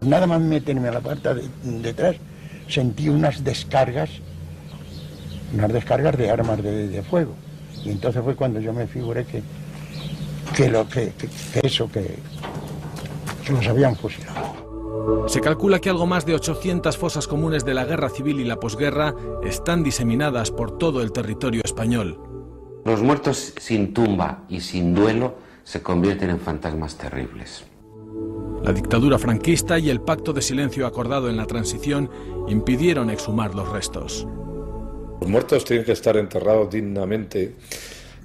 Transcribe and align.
Nada 0.00 0.26
más 0.26 0.40
meterme 0.40 0.88
a 0.88 0.92
la 0.92 1.00
puerta 1.00 1.34
de, 1.34 1.48
detrás, 1.62 2.16
sentí 2.68 3.08
unas 3.08 3.44
descargas, 3.44 4.10
unas 5.54 5.72
descargas 5.72 6.16
de 6.16 6.30
armas 6.30 6.62
de, 6.62 7.02
fuego. 7.02 7.34
Y 7.84 7.90
entonces 7.90 8.22
fue 8.22 8.34
cuando 8.34 8.60
yo 8.60 8.72
me 8.72 8.86
figuré 8.86 9.24
que, 9.24 9.42
que, 10.56 10.70
lo, 10.70 10.88
que, 10.88 11.12
eso, 11.62 11.90
que, 11.90 12.18
que 13.44 13.52
los 13.52 13.66
habían 13.66 13.94
fusilado. 13.96 15.26
Se 15.28 15.40
calcula 15.40 15.80
que 15.80 15.90
algo 15.90 16.06
más 16.06 16.24
de 16.24 16.34
800 16.34 16.96
fosas 16.96 17.26
comunes 17.26 17.64
de 17.64 17.74
la 17.74 17.84
guerra 17.84 18.08
civil 18.08 18.40
y 18.40 18.44
la 18.44 18.60
posguerra 18.60 19.14
están 19.42 19.82
diseminadas 19.82 20.50
por 20.50 20.78
todo 20.78 21.02
el 21.02 21.12
territorio 21.12 21.62
español. 21.64 22.18
Los 22.84 23.02
muertos 23.02 23.54
sin 23.58 23.92
tumba 23.92 24.44
y 24.48 24.60
sin 24.60 24.94
duelo 24.94 25.34
se 25.64 25.82
convierten 25.82 26.30
en 26.30 26.40
fantasmas 26.40 26.96
terribles. 26.96 27.64
La 28.62 28.72
dictadura 28.72 29.18
franquista 29.18 29.78
y 29.78 29.88
el 29.88 30.02
pacto 30.02 30.34
de 30.34 30.42
silencio 30.42 30.86
acordado 30.86 31.30
en 31.30 31.36
la 31.36 31.46
transición 31.46 32.10
impidieron 32.46 33.08
exhumar 33.08 33.54
los 33.54 33.68
restos. 33.70 34.26
Los 35.20 35.30
muertos 35.30 35.64
tienen 35.64 35.84
que 35.84 35.92
estar 35.92 36.16
enterrados 36.18 36.70
dignamente 36.70 37.56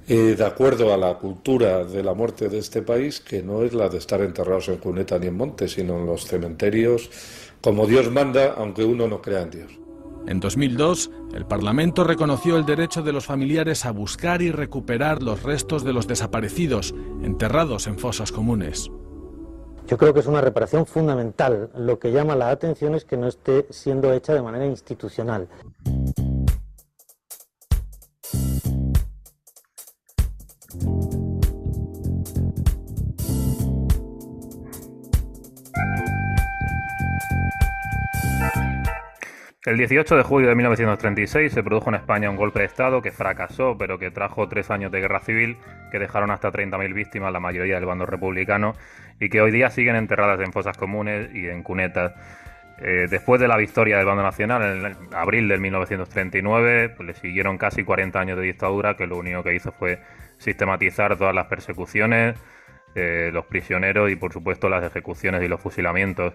eh, 0.08 0.36
de 0.36 0.44
acuerdo 0.44 0.92
a 0.92 0.96
la 0.96 1.14
cultura 1.14 1.84
de 1.84 2.02
la 2.02 2.14
muerte 2.14 2.48
de 2.48 2.58
este 2.58 2.82
país, 2.82 3.20
que 3.20 3.42
no 3.42 3.62
es 3.64 3.72
la 3.72 3.88
de 3.88 3.98
estar 3.98 4.20
enterrados 4.20 4.68
en 4.68 4.76
cuneta 4.76 5.18
ni 5.18 5.26
en 5.26 5.36
monte, 5.36 5.68
sino 5.68 5.98
en 5.98 6.06
los 6.06 6.26
cementerios, 6.26 7.10
como 7.60 7.86
Dios 7.86 8.10
manda, 8.10 8.54
aunque 8.56 8.84
uno 8.84 9.08
no 9.08 9.22
crea 9.22 9.42
en 9.42 9.50
Dios. 9.50 9.72
En 10.28 10.38
2002, 10.40 11.10
el 11.34 11.46
Parlamento 11.46 12.04
reconoció 12.04 12.56
el 12.56 12.66
derecho 12.66 13.02
de 13.02 13.12
los 13.12 13.26
familiares 13.26 13.84
a 13.84 13.90
buscar 13.90 14.42
y 14.42 14.50
recuperar 14.50 15.22
los 15.22 15.42
restos 15.42 15.82
de 15.82 15.92
los 15.92 16.06
desaparecidos, 16.06 16.94
enterrados 17.22 17.86
en 17.86 17.98
fosas 17.98 18.32
comunes. 18.32 18.90
Yo 19.86 19.98
creo 19.98 20.12
que 20.12 20.18
es 20.18 20.26
una 20.26 20.40
reparación 20.40 20.84
fundamental. 20.84 21.70
Lo 21.76 22.00
que 22.00 22.10
llama 22.10 22.34
la 22.34 22.50
atención 22.50 22.96
es 22.96 23.04
que 23.04 23.16
no 23.16 23.28
esté 23.28 23.66
siendo 23.70 24.12
hecha 24.12 24.34
de 24.34 24.42
manera 24.42 24.66
institucional. 24.66 25.46
El 39.66 39.76
18 39.78 40.16
de 40.16 40.22
julio 40.22 40.48
de 40.48 40.54
1936 40.54 41.52
se 41.52 41.64
produjo 41.64 41.88
en 41.88 41.96
España 41.96 42.30
un 42.30 42.36
golpe 42.36 42.60
de 42.60 42.66
Estado 42.66 43.02
que 43.02 43.10
fracasó, 43.10 43.76
pero 43.76 43.98
que 43.98 44.12
trajo 44.12 44.48
tres 44.48 44.70
años 44.70 44.92
de 44.92 45.00
guerra 45.00 45.18
civil 45.18 45.58
que 45.90 45.98
dejaron 45.98 46.30
hasta 46.30 46.52
30.000 46.52 46.94
víctimas, 46.94 47.32
la 47.32 47.40
mayoría 47.40 47.74
del 47.74 47.84
bando 47.84 48.06
republicano, 48.06 48.74
y 49.18 49.28
que 49.28 49.40
hoy 49.40 49.50
día 49.50 49.68
siguen 49.70 49.96
enterradas 49.96 50.38
en 50.38 50.52
fosas 50.52 50.76
comunes 50.76 51.34
y 51.34 51.48
en 51.48 51.64
cunetas. 51.64 52.12
Eh, 52.78 53.08
después 53.10 53.40
de 53.40 53.48
la 53.48 53.56
victoria 53.56 53.96
del 53.96 54.06
bando 54.06 54.22
nacional 54.22 54.86
en 54.86 55.12
abril 55.12 55.48
de 55.48 55.58
1939, 55.58 56.90
pues 56.90 57.04
le 57.04 57.14
siguieron 57.14 57.58
casi 57.58 57.82
40 57.82 58.20
años 58.20 58.38
de 58.38 58.44
dictadura 58.44 58.96
que 58.96 59.08
lo 59.08 59.16
único 59.16 59.42
que 59.42 59.52
hizo 59.52 59.72
fue 59.72 59.98
sistematizar 60.38 61.16
todas 61.16 61.34
las 61.34 61.46
persecuciones, 61.46 62.36
eh, 62.94 63.30
los 63.32 63.46
prisioneros 63.46 64.12
y 64.12 64.14
por 64.14 64.32
supuesto 64.32 64.68
las 64.68 64.84
ejecuciones 64.84 65.42
y 65.42 65.48
los 65.48 65.60
fusilamientos. 65.60 66.34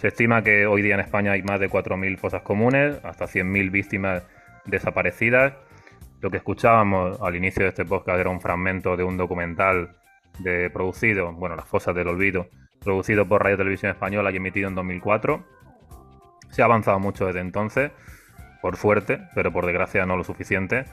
Se 0.00 0.08
estima 0.08 0.42
que 0.42 0.64
hoy 0.64 0.80
día 0.80 0.94
en 0.94 1.00
España 1.00 1.32
hay 1.32 1.42
más 1.42 1.60
de 1.60 1.68
4.000 1.68 2.16
fosas 2.16 2.40
comunes, 2.40 2.98
hasta 3.04 3.26
100.000 3.26 3.70
víctimas 3.70 4.22
desaparecidas. 4.64 5.52
Lo 6.22 6.30
que 6.30 6.38
escuchábamos 6.38 7.20
al 7.20 7.36
inicio 7.36 7.64
de 7.64 7.68
este 7.68 7.84
podcast 7.84 8.18
era 8.18 8.30
un 8.30 8.40
fragmento 8.40 8.96
de 8.96 9.04
un 9.04 9.18
documental 9.18 9.98
de, 10.38 10.70
producido, 10.70 11.34
bueno, 11.34 11.54
Las 11.54 11.68
Fosas 11.68 11.94
del 11.94 12.08
Olvido, 12.08 12.48
producido 12.82 13.28
por 13.28 13.44
Radio 13.44 13.58
Televisión 13.58 13.92
Española 13.92 14.30
y 14.30 14.36
emitido 14.36 14.70
en 14.70 14.74
2004. 14.74 15.44
Se 16.48 16.62
ha 16.62 16.64
avanzado 16.64 16.98
mucho 16.98 17.26
desde 17.26 17.40
entonces, 17.40 17.92
por 18.62 18.78
suerte, 18.78 19.20
pero 19.34 19.52
por 19.52 19.66
desgracia 19.66 20.06
no 20.06 20.16
lo 20.16 20.24
suficiente. 20.24 20.86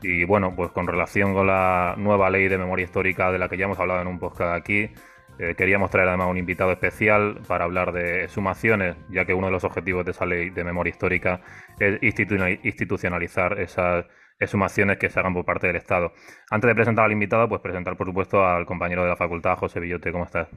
Y 0.00 0.22
bueno, 0.22 0.54
pues 0.54 0.70
con 0.70 0.86
relación 0.86 1.34
con 1.34 1.48
la 1.48 1.96
nueva 1.98 2.30
ley 2.30 2.46
de 2.46 2.58
memoria 2.58 2.84
histórica 2.84 3.32
de 3.32 3.40
la 3.40 3.48
que 3.48 3.56
ya 3.56 3.64
hemos 3.64 3.80
hablado 3.80 4.00
en 4.00 4.06
un 4.06 4.20
podcast 4.20 4.54
aquí, 4.54 4.90
eh, 5.38 5.54
queríamos 5.56 5.90
traer 5.90 6.08
además 6.08 6.28
un 6.30 6.38
invitado 6.38 6.70
especial 6.72 7.40
para 7.48 7.64
hablar 7.64 7.92
de 7.92 8.28
sumaciones, 8.28 8.96
ya 9.10 9.24
que 9.24 9.34
uno 9.34 9.46
de 9.46 9.52
los 9.52 9.64
objetivos 9.64 10.04
de 10.04 10.12
esa 10.12 10.26
ley 10.26 10.50
de 10.50 10.64
memoria 10.64 10.90
histórica 10.90 11.40
es 11.78 11.98
institucionalizar 12.02 13.60
esas 13.60 14.06
sumaciones 14.46 14.98
que 14.98 15.08
se 15.08 15.18
hagan 15.18 15.34
por 15.34 15.44
parte 15.44 15.66
del 15.66 15.76
Estado. 15.76 16.12
Antes 16.50 16.68
de 16.68 16.74
presentar 16.74 17.06
al 17.06 17.12
invitado, 17.12 17.48
pues 17.48 17.60
presentar 17.60 17.96
por 17.96 18.06
supuesto 18.06 18.44
al 18.44 18.66
compañero 18.66 19.02
de 19.02 19.08
la 19.08 19.16
facultad, 19.16 19.56
José 19.56 19.80
Villote, 19.80 20.12
¿cómo 20.12 20.24
estás? 20.24 20.48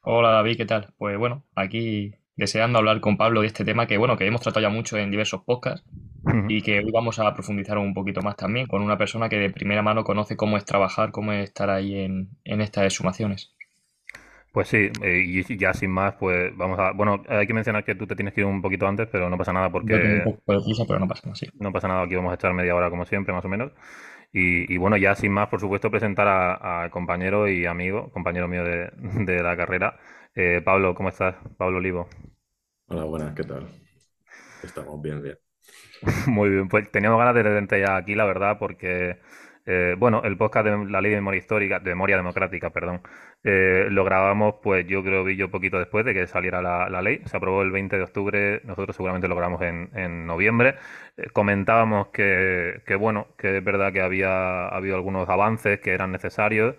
Hola 0.00 0.30
David, 0.30 0.56
¿qué 0.56 0.66
tal? 0.66 0.94
Pues 0.98 1.18
bueno, 1.18 1.44
aquí 1.54 2.14
deseando 2.36 2.78
hablar 2.78 3.00
con 3.00 3.16
Pablo 3.16 3.40
de 3.40 3.46
este 3.46 3.64
tema 3.64 3.86
que 3.86 3.98
bueno, 3.98 4.16
que 4.16 4.26
hemos 4.26 4.40
tratado 4.40 4.66
ya 4.66 4.68
mucho 4.68 4.96
en 4.98 5.10
diversos 5.10 5.42
podcasts 5.44 5.84
y 6.48 6.60
que 6.62 6.78
hoy 6.78 6.90
vamos 6.92 7.18
a 7.18 7.32
profundizar 7.34 7.78
un 7.78 7.94
poquito 7.94 8.20
más 8.20 8.36
también 8.36 8.66
con 8.66 8.82
una 8.82 8.98
persona 8.98 9.28
que 9.28 9.36
de 9.36 9.50
primera 9.50 9.82
mano 9.82 10.04
conoce 10.04 10.36
cómo 10.36 10.56
es 10.56 10.64
trabajar, 10.64 11.12
cómo 11.12 11.32
es 11.32 11.44
estar 11.44 11.70
ahí 11.70 11.98
en, 11.98 12.30
en 12.44 12.60
estas 12.60 12.92
sumaciones. 12.92 13.55
Pues 14.56 14.68
sí, 14.68 14.90
eh, 15.02 15.22
y 15.22 15.58
ya 15.58 15.74
sin 15.74 15.90
más, 15.90 16.14
pues 16.14 16.56
vamos 16.56 16.78
a. 16.78 16.92
Bueno, 16.92 17.22
hay 17.28 17.46
que 17.46 17.52
mencionar 17.52 17.84
que 17.84 17.94
tú 17.94 18.06
te 18.06 18.16
tienes 18.16 18.32
que 18.32 18.40
ir 18.40 18.46
un 18.46 18.62
poquito 18.62 18.86
antes, 18.86 19.06
pero 19.12 19.28
no 19.28 19.36
pasa 19.36 19.52
nada 19.52 19.68
porque. 19.70 20.24
pero 20.46 20.98
no 20.98 21.06
pasa 21.06 21.26
nada, 21.26 21.34
sí. 21.34 21.46
No 21.60 21.70
pasa 21.74 21.88
nada, 21.88 22.00
aquí 22.04 22.14
vamos 22.14 22.32
a 22.32 22.36
echar 22.36 22.54
media 22.54 22.74
hora 22.74 22.88
como 22.88 23.04
siempre, 23.04 23.34
más 23.34 23.44
o 23.44 23.50
menos. 23.50 23.70
Y, 24.32 24.74
bueno, 24.78 24.96
ya 24.96 25.14
sin 25.14 25.30
más, 25.30 25.48
por 25.48 25.60
supuesto, 25.60 25.90
presentar 25.90 26.26
a, 26.26 26.88
compañero 26.88 27.46
y 27.48 27.66
amigo, 27.66 28.10
compañero 28.12 28.48
mío 28.48 28.64
de, 28.64 29.42
la 29.42 29.58
carrera. 29.58 29.98
Eh, 30.34 30.62
Pablo, 30.64 30.94
¿cómo 30.94 31.10
estás? 31.10 31.34
Pablo 31.58 31.76
Olivo. 31.76 32.08
Hola, 32.86 33.04
buenas, 33.04 33.34
¿qué 33.34 33.42
tal? 33.42 33.68
Estamos 34.62 35.02
bien, 35.02 35.22
bien. 35.22 35.36
Muy 36.28 36.48
bien, 36.48 36.68
pues 36.68 36.90
teníamos 36.90 37.18
ganas 37.18 37.34
de 37.34 37.42
tenerte 37.42 37.78
ya 37.78 37.98
aquí, 37.98 38.14
la 38.14 38.24
verdad, 38.24 38.56
porque 38.58 39.18
eh, 39.66 39.96
bueno, 39.98 40.22
el 40.24 40.36
podcast 40.36 40.66
de 40.66 40.90
la 40.90 41.00
ley 41.00 41.10
de 41.10 41.16
memoria 41.16 41.38
histórica, 41.38 41.80
de 41.80 41.90
memoria 41.90 42.16
democrática, 42.16 42.70
perdón, 42.70 43.02
eh, 43.42 43.88
lo 43.90 44.04
grabamos, 44.04 44.56
pues 44.62 44.86
yo 44.86 45.02
creo 45.02 45.24
vi 45.24 45.36
yo 45.36 45.50
poquito 45.50 45.78
después 45.78 46.04
de 46.04 46.14
que 46.14 46.26
saliera 46.28 46.62
la, 46.62 47.02
ley. 47.02 47.20
Se 47.26 47.36
aprobó 47.36 47.62
el 47.62 47.72
20 47.72 47.96
de 47.96 48.02
octubre, 48.04 48.60
nosotros 48.64 48.94
seguramente 48.94 49.26
lo 49.28 49.34
grabamos 49.34 49.62
en, 49.62 50.26
noviembre. 50.26 50.76
Eh, 51.16 51.30
comentábamos 51.32 52.08
que, 52.08 52.80
bueno, 52.98 53.28
que 53.36 53.58
es 53.58 53.64
verdad 53.64 53.92
que 53.92 54.00
había 54.02 54.68
habido 54.68 54.96
algunos 54.96 55.28
avances 55.28 55.80
que 55.80 55.92
eran 55.92 56.12
necesarios. 56.12 56.76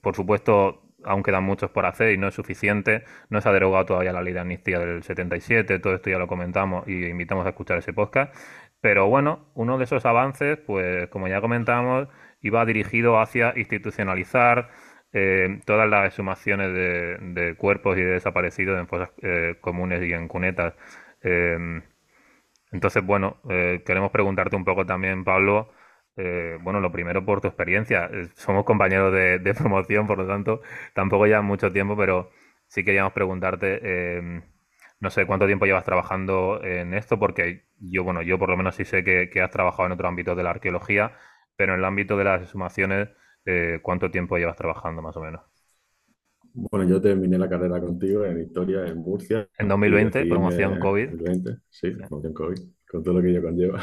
por 0.00 0.16
supuesto, 0.16 0.82
aún 1.04 1.22
quedan 1.22 1.44
muchos 1.44 1.70
por 1.70 1.86
hacer 1.86 2.12
y 2.12 2.18
no 2.18 2.28
es 2.28 2.34
suficiente. 2.34 3.04
No 3.28 3.40
se 3.40 3.48
ha 3.48 3.52
derogado 3.52 3.86
todavía 3.86 4.12
la 4.12 4.22
ley 4.22 4.32
de 4.32 4.40
amnistía 4.40 4.78
del 4.78 5.02
77, 5.02 5.78
todo 5.78 5.94
esto 5.94 6.10
ya 6.10 6.18
lo 6.18 6.26
comentamos 6.26 6.86
y 6.88 7.06
invitamos 7.06 7.46
a 7.46 7.50
escuchar 7.50 7.78
ese 7.78 7.92
podcast. 7.92 8.34
Pero 8.82 9.08
bueno, 9.08 9.46
uno 9.54 9.78
de 9.78 9.84
esos 9.84 10.04
avances, 10.06 10.58
pues 10.66 11.08
como 11.10 11.28
ya 11.28 11.40
comentamos, 11.40 12.08
iba 12.42 12.64
dirigido 12.66 13.20
hacia 13.20 13.54
institucionalizar 13.56 14.70
eh, 15.12 15.60
todas 15.66 15.88
las 15.88 16.06
exhumaciones 16.08 16.72
de, 16.74 17.54
cuerpos 17.56 17.96
y 17.98 18.00
de 18.02 18.12
desaparecidos 18.12 18.78
en 18.80 18.88
fosas 18.88 19.10
eh, 19.22 19.56
comunes 19.60 20.02
y 20.02 20.12
en 20.12 20.26
cunetas. 20.28 20.74
Em, 21.22 21.82
entonces, 22.72 23.04
bueno, 23.04 23.38
eh, 23.50 23.82
queremos 23.86 24.10
preguntarte 24.10 24.56
un 24.56 24.64
poco 24.64 24.86
también, 24.86 25.24
Pablo, 25.24 25.72
bueno, 26.62 26.80
lo 26.80 26.92
primero 26.92 27.24
por 27.24 27.40
tu 27.40 27.48
experiencia. 27.48 28.10
Somos 28.34 28.64
compañeros 28.64 29.12
de, 29.12 29.38
de, 29.38 29.54
promoción, 29.54 30.06
por 30.06 30.18
lo 30.18 30.26
tanto, 30.26 30.62
tampoco 30.94 31.26
ya 31.26 31.42
mucho 31.42 31.72
tiempo, 31.72 31.96
pero 31.96 32.30
sí 32.66 32.84
queríamos 32.84 33.12
preguntarte 33.12 34.18
em, 34.18 34.42
no 35.02 35.10
sé 35.10 35.26
cuánto 35.26 35.46
tiempo 35.46 35.66
llevas 35.66 35.84
trabajando 35.84 36.62
en 36.62 36.94
esto, 36.94 37.18
porque 37.18 37.64
yo, 37.80 38.04
bueno, 38.04 38.22
yo 38.22 38.38
por 38.38 38.48
lo 38.48 38.56
menos 38.56 38.76
sí 38.76 38.84
sé 38.84 39.02
que, 39.02 39.28
has 39.42 39.50
trabajado 39.50 39.86
en 39.86 39.92
otro 39.92 40.06
ámbito 40.06 40.36
de 40.36 40.44
la 40.44 40.50
arqueología, 40.50 41.10
pero 41.56 41.74
en 41.74 41.80
el 41.80 41.84
ámbito 41.84 42.16
de 42.16 42.22
las 42.22 42.42
exhumaciones, 42.42 43.08
eh, 43.44 43.80
¿cuánto 43.82 44.12
tiempo 44.12 44.38
llevas 44.38 44.56
trabajando 44.56 45.02
más 45.02 45.16
o 45.16 45.20
menos? 45.20 45.42
Bueno, 46.54 46.88
yo 46.88 47.00
terminé 47.00 47.36
la 47.36 47.48
carrera 47.48 47.80
contigo 47.80 48.24
en 48.24 48.42
historia 48.42 48.86
en 48.86 48.98
Murcia. 48.98 49.48
En 49.58 49.66
2020, 49.66 50.24
promoción 50.26 50.78
COVID. 50.78 51.08
2020, 51.08 51.62
sí, 51.68 51.90
promoción 51.90 52.32
COVID, 52.32 52.58
con 52.88 53.02
todo 53.02 53.14
lo 53.14 53.22
que 53.22 53.30
ello 53.30 53.42
conlleva. 53.42 53.80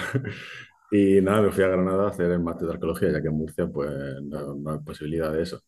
Y 0.92 1.22
nada, 1.22 1.42
me 1.44 1.52
fui 1.52 1.64
a 1.64 1.68
Granada 1.68 2.06
a 2.06 2.10
hacer 2.10 2.32
el 2.32 2.40
máster 2.40 2.68
de 2.68 2.74
arqueología, 2.74 3.12
ya 3.12 3.22
que 3.22 3.28
en 3.28 3.36
Murcia 3.36 3.68
pues 3.68 3.92
no, 4.24 4.72
hay 4.72 4.80
posibilidad 4.80 5.32
de 5.32 5.44
eso. 5.44 5.62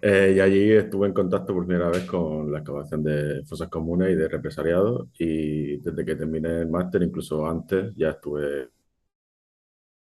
Eh, 0.00 0.34
y 0.36 0.40
allí 0.40 0.72
estuve 0.72 1.08
en 1.08 1.14
contacto 1.14 1.52
por 1.54 1.66
primera 1.66 1.88
vez 1.90 2.04
con 2.04 2.52
la 2.52 2.58
excavación 2.58 3.02
de 3.02 3.42
fosas 3.46 3.68
comunes 3.68 4.10
y 4.12 4.14
de 4.14 4.28
represariado. 4.28 5.08
Y 5.18 5.78
desde 5.78 6.04
que 6.04 6.16
terminé 6.16 6.60
el 6.60 6.68
máster, 6.70 7.02
incluso 7.02 7.46
antes, 7.46 7.94
ya 7.96 8.10
estuve 8.10 8.68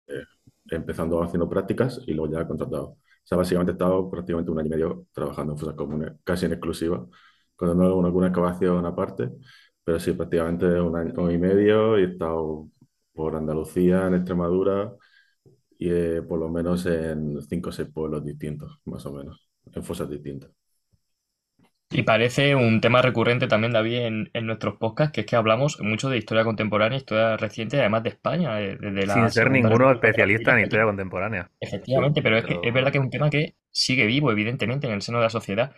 eh, 0.08 0.24
empezando 0.70 1.22
haciendo 1.22 1.48
prácticas 1.48 2.00
y 2.06 2.14
luego 2.14 2.32
ya 2.32 2.46
contratado. 2.46 2.86
O 2.86 2.98
sea, 3.24 3.38
básicamente 3.38 3.72
he 3.72 3.74
estado 3.74 4.10
prácticamente 4.10 4.50
un 4.50 4.58
año 4.58 4.66
y 4.68 4.70
medio 4.70 5.06
trabajando 5.12 5.52
en 5.52 5.58
fosas 5.58 5.74
comunes, 5.74 6.12
casi 6.24 6.46
en 6.46 6.52
exclusiva, 6.52 7.06
con 7.56 7.80
alguna 7.82 8.28
excavación 8.28 8.86
aparte, 8.86 9.30
pero 9.84 10.00
sí, 10.00 10.12
prácticamente 10.12 10.66
un 10.80 10.96
año 10.96 11.30
y 11.30 11.38
medio 11.38 11.98
y 11.98 12.02
he 12.04 12.06
estado 12.12 12.68
por 13.20 13.36
Andalucía, 13.36 14.06
en 14.06 14.14
Extremadura 14.14 14.94
y 15.78 15.90
eh, 15.90 16.22
por 16.22 16.38
lo 16.38 16.48
menos 16.48 16.86
en 16.86 17.42
cinco 17.42 17.68
o 17.68 17.72
seis 17.72 17.86
pueblos 17.92 18.24
distintos, 18.24 18.80
más 18.86 19.04
o 19.04 19.12
menos, 19.12 19.46
en 19.74 19.82
fosas 19.82 20.08
distintas. 20.08 20.50
Y 21.90 22.02
parece 22.02 22.54
un 22.54 22.80
tema 22.80 23.02
recurrente 23.02 23.46
también, 23.46 23.74
David, 23.74 23.98
en, 23.98 24.30
en, 24.32 24.46
nuestros 24.46 24.76
podcasts, 24.76 25.12
que 25.12 25.20
es 25.22 25.26
que 25.26 25.36
hablamos 25.36 25.78
mucho 25.82 26.08
de 26.08 26.16
historia 26.16 26.44
contemporánea, 26.44 26.96
historia 26.96 27.36
reciente, 27.36 27.78
además 27.78 28.04
de 28.04 28.08
España. 28.10 28.54
De, 28.54 28.78
la 29.06 29.12
Sin 29.12 29.30
ser 29.30 29.50
ninguno 29.50 29.92
especialista 29.92 30.54
en 30.54 30.64
historia 30.64 30.86
contemporánea. 30.86 31.50
Efectivamente, 31.60 32.22
pero, 32.22 32.38
es 32.38 32.44
que 32.46 32.58
es 32.62 32.72
verdad 32.72 32.90
que 32.90 32.98
es 32.98 33.04
un 33.04 33.10
tema 33.10 33.28
que 33.28 33.56
sigue 33.70 34.06
vivo, 34.06 34.32
evidentemente, 34.32 34.86
en 34.86 34.94
el 34.94 35.02
seno 35.02 35.18
de 35.18 35.24
la 35.24 35.30
sociedad. 35.30 35.72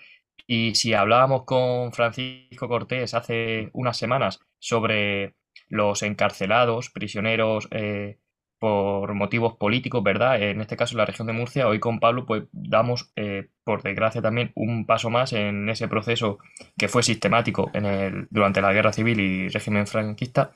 Y 0.46 0.76
si 0.76 0.94
hablábamos 0.94 1.44
con 1.44 1.92
Francisco 1.92 2.68
Cortés 2.68 3.14
hace 3.14 3.70
unas 3.72 3.96
semanas 3.96 4.38
sobre 4.60 5.34
los 5.68 6.02
encarcelados, 6.02 6.90
prisioneros 6.90 7.68
eh, 7.70 8.18
por 8.58 9.14
motivos 9.14 9.54
políticos, 9.56 10.04
¿verdad? 10.04 10.40
En 10.40 10.60
este 10.60 10.76
caso 10.76 10.94
en 10.94 10.98
la 10.98 11.04
región 11.06 11.26
de 11.26 11.32
Murcia, 11.32 11.66
hoy 11.66 11.80
con 11.80 11.98
Pablo 11.98 12.26
pues 12.26 12.44
damos, 12.52 13.10
eh, 13.16 13.48
por 13.64 13.82
desgracia 13.82 14.22
también, 14.22 14.52
un 14.54 14.86
paso 14.86 15.10
más 15.10 15.32
en 15.32 15.68
ese 15.68 15.88
proceso 15.88 16.38
que 16.78 16.86
fue 16.88 17.02
sistemático 17.02 17.70
en 17.74 17.86
el, 17.86 18.28
durante 18.30 18.60
la 18.60 18.72
guerra 18.72 18.92
civil 18.92 19.18
y 19.18 19.48
régimen 19.48 19.86
franquista. 19.88 20.52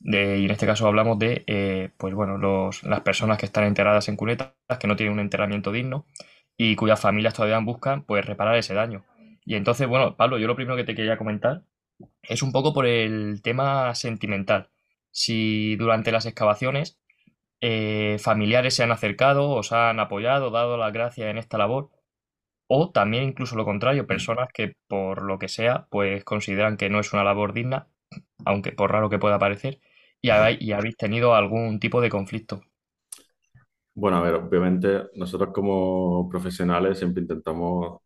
Y 0.00 0.44
en 0.44 0.50
este 0.50 0.66
caso 0.66 0.86
hablamos 0.86 1.18
de 1.18 1.44
eh, 1.46 1.90
pues 1.96 2.14
bueno, 2.14 2.36
los, 2.36 2.82
las 2.82 3.00
personas 3.00 3.38
que 3.38 3.46
están 3.46 3.64
enterradas 3.64 4.08
en 4.08 4.16
cunetas, 4.16 4.52
que 4.78 4.86
no 4.86 4.96
tienen 4.96 5.14
un 5.14 5.20
enterramiento 5.20 5.72
digno 5.72 6.06
y 6.58 6.76
cuyas 6.76 7.00
familias 7.00 7.34
todavía 7.34 7.58
buscan 7.60 8.02
pues 8.04 8.24
reparar 8.26 8.56
ese 8.56 8.74
daño. 8.74 9.04
Y 9.46 9.54
entonces, 9.54 9.88
bueno, 9.88 10.16
Pablo, 10.16 10.38
yo 10.38 10.46
lo 10.46 10.56
primero 10.56 10.76
que 10.76 10.84
te 10.84 10.94
quería 10.94 11.16
comentar 11.16 11.62
es 12.22 12.42
un 12.42 12.52
poco 12.52 12.72
por 12.72 12.86
el 12.86 13.40
tema 13.42 13.94
sentimental. 13.94 14.70
Si 15.10 15.76
durante 15.76 16.12
las 16.12 16.26
excavaciones 16.26 16.98
eh, 17.60 18.18
familiares 18.20 18.74
se 18.74 18.82
han 18.82 18.92
acercado, 18.92 19.50
os 19.50 19.72
han 19.72 20.00
apoyado, 20.00 20.50
dado 20.50 20.76
las 20.76 20.92
gracias 20.92 21.28
en 21.30 21.38
esta 21.38 21.58
labor, 21.58 21.90
o 22.68 22.90
también 22.90 23.24
incluso 23.24 23.56
lo 23.56 23.64
contrario, 23.64 24.06
personas 24.06 24.48
que 24.52 24.74
por 24.88 25.22
lo 25.22 25.38
que 25.38 25.48
sea, 25.48 25.86
pues 25.90 26.24
consideran 26.24 26.76
que 26.76 26.90
no 26.90 27.00
es 27.00 27.12
una 27.12 27.24
labor 27.24 27.52
digna, 27.52 27.88
aunque 28.44 28.72
por 28.72 28.92
raro 28.92 29.10
que 29.10 29.18
pueda 29.18 29.38
parecer, 29.38 29.80
y 30.20 30.30
habéis, 30.30 30.60
y 30.60 30.72
habéis 30.72 30.96
tenido 30.96 31.34
algún 31.34 31.80
tipo 31.80 32.00
de 32.00 32.10
conflicto. 32.10 32.62
Bueno, 33.94 34.18
a 34.18 34.20
ver, 34.20 34.34
obviamente 34.34 35.04
nosotros 35.14 35.50
como 35.54 36.28
profesionales 36.28 36.98
siempre 36.98 37.22
intentamos, 37.22 38.00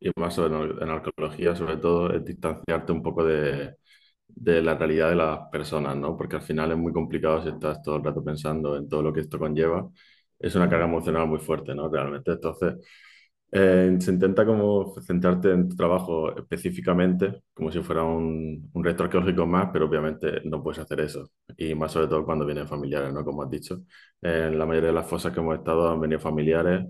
y 0.00 0.10
más 0.16 0.38
en 0.38 0.90
arqueología 0.90 1.54
sobre 1.56 1.76
todo, 1.78 2.12
es 2.14 2.24
distanciarte 2.24 2.92
un 2.92 3.02
poco 3.02 3.24
de, 3.24 3.76
de 4.28 4.62
la 4.62 4.74
realidad 4.76 5.10
de 5.10 5.16
las 5.16 5.40
personas, 5.50 5.96
¿no? 5.96 6.16
Porque 6.16 6.36
al 6.36 6.42
final 6.42 6.72
es 6.72 6.78
muy 6.78 6.92
complicado 6.92 7.42
si 7.42 7.48
estás 7.50 7.82
todo 7.82 7.96
el 7.96 8.04
rato 8.04 8.22
pensando 8.24 8.76
en 8.76 8.88
todo 8.88 9.02
lo 9.02 9.12
que 9.12 9.20
esto 9.20 9.38
conlleva. 9.38 9.88
Es 10.38 10.54
una 10.54 10.68
carga 10.68 10.84
emocional 10.86 11.26
muy 11.28 11.38
fuerte, 11.40 11.74
¿no? 11.74 11.88
Realmente. 11.90 12.32
Entonces, 12.32 12.76
eh, 13.50 13.96
se 14.00 14.10
intenta 14.12 14.44
como 14.44 14.94
centrarte 15.00 15.50
en 15.52 15.68
tu 15.68 15.76
trabajo 15.76 16.36
específicamente, 16.36 17.42
como 17.54 17.72
si 17.72 17.80
fuera 17.80 18.02
un, 18.04 18.70
un 18.74 18.84
reto 18.84 19.04
arqueológico 19.04 19.46
más, 19.46 19.70
pero 19.72 19.86
obviamente 19.86 20.42
no 20.44 20.62
puedes 20.62 20.78
hacer 20.80 21.00
eso. 21.00 21.30
Y 21.56 21.74
más 21.74 21.92
sobre 21.92 22.08
todo 22.08 22.24
cuando 22.26 22.44
vienen 22.46 22.68
familiares, 22.68 23.12
¿no? 23.12 23.24
Como 23.24 23.42
has 23.42 23.50
dicho. 23.50 23.80
En 24.20 24.58
la 24.58 24.66
mayoría 24.66 24.88
de 24.90 24.94
las 24.94 25.06
fosas 25.08 25.32
que 25.32 25.40
hemos 25.40 25.56
estado 25.58 25.90
han 25.90 26.00
venido 26.00 26.20
familiares 26.20 26.84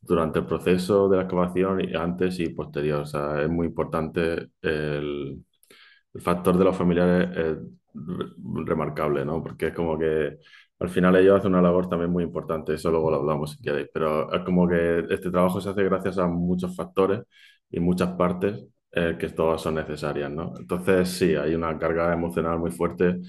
durante 0.00 0.38
el 0.40 0.46
proceso 0.46 1.08
de 1.08 1.16
la 1.18 1.22
excavación 1.24 1.80
antes 1.96 2.38
y 2.40 2.48
posterior. 2.50 3.00
O 3.02 3.06
sea, 3.06 3.42
es 3.42 3.48
muy 3.50 3.66
importante 3.68 4.48
el 4.62 5.44
el 6.14 6.22
factor 6.22 6.56
de 6.58 6.64
los 6.64 6.76
familiares 6.76 7.30
es 7.36 7.58
remarcable, 8.66 9.24
¿no? 9.24 9.42
Porque 9.42 9.68
es 9.68 9.74
como 9.74 9.98
que 9.98 10.38
al 10.78 10.88
final 10.88 11.16
ellos 11.16 11.38
hacen 11.38 11.52
una 11.52 11.62
labor 11.62 11.88
también 11.88 12.10
muy 12.10 12.24
importante, 12.24 12.74
eso 12.74 12.90
luego 12.90 13.10
lo 13.10 13.16
hablamos 13.18 13.52
si 13.52 13.62
queréis, 13.62 13.88
pero 13.92 14.32
es 14.32 14.42
como 14.44 14.66
que 14.68 15.00
este 15.10 15.30
trabajo 15.30 15.60
se 15.60 15.68
hace 15.70 15.84
gracias 15.84 16.18
a 16.18 16.26
muchos 16.26 16.74
factores 16.74 17.20
y 17.70 17.80
muchas 17.80 18.10
partes 18.16 18.64
eh, 18.92 19.16
que 19.18 19.28
todas 19.30 19.60
son 19.62 19.74
necesarias, 19.74 20.30
¿no? 20.30 20.52
Entonces 20.58 21.08
sí, 21.10 21.34
hay 21.34 21.54
una 21.54 21.78
carga 21.78 22.12
emocional 22.12 22.58
muy 22.58 22.70
fuerte. 22.70 23.20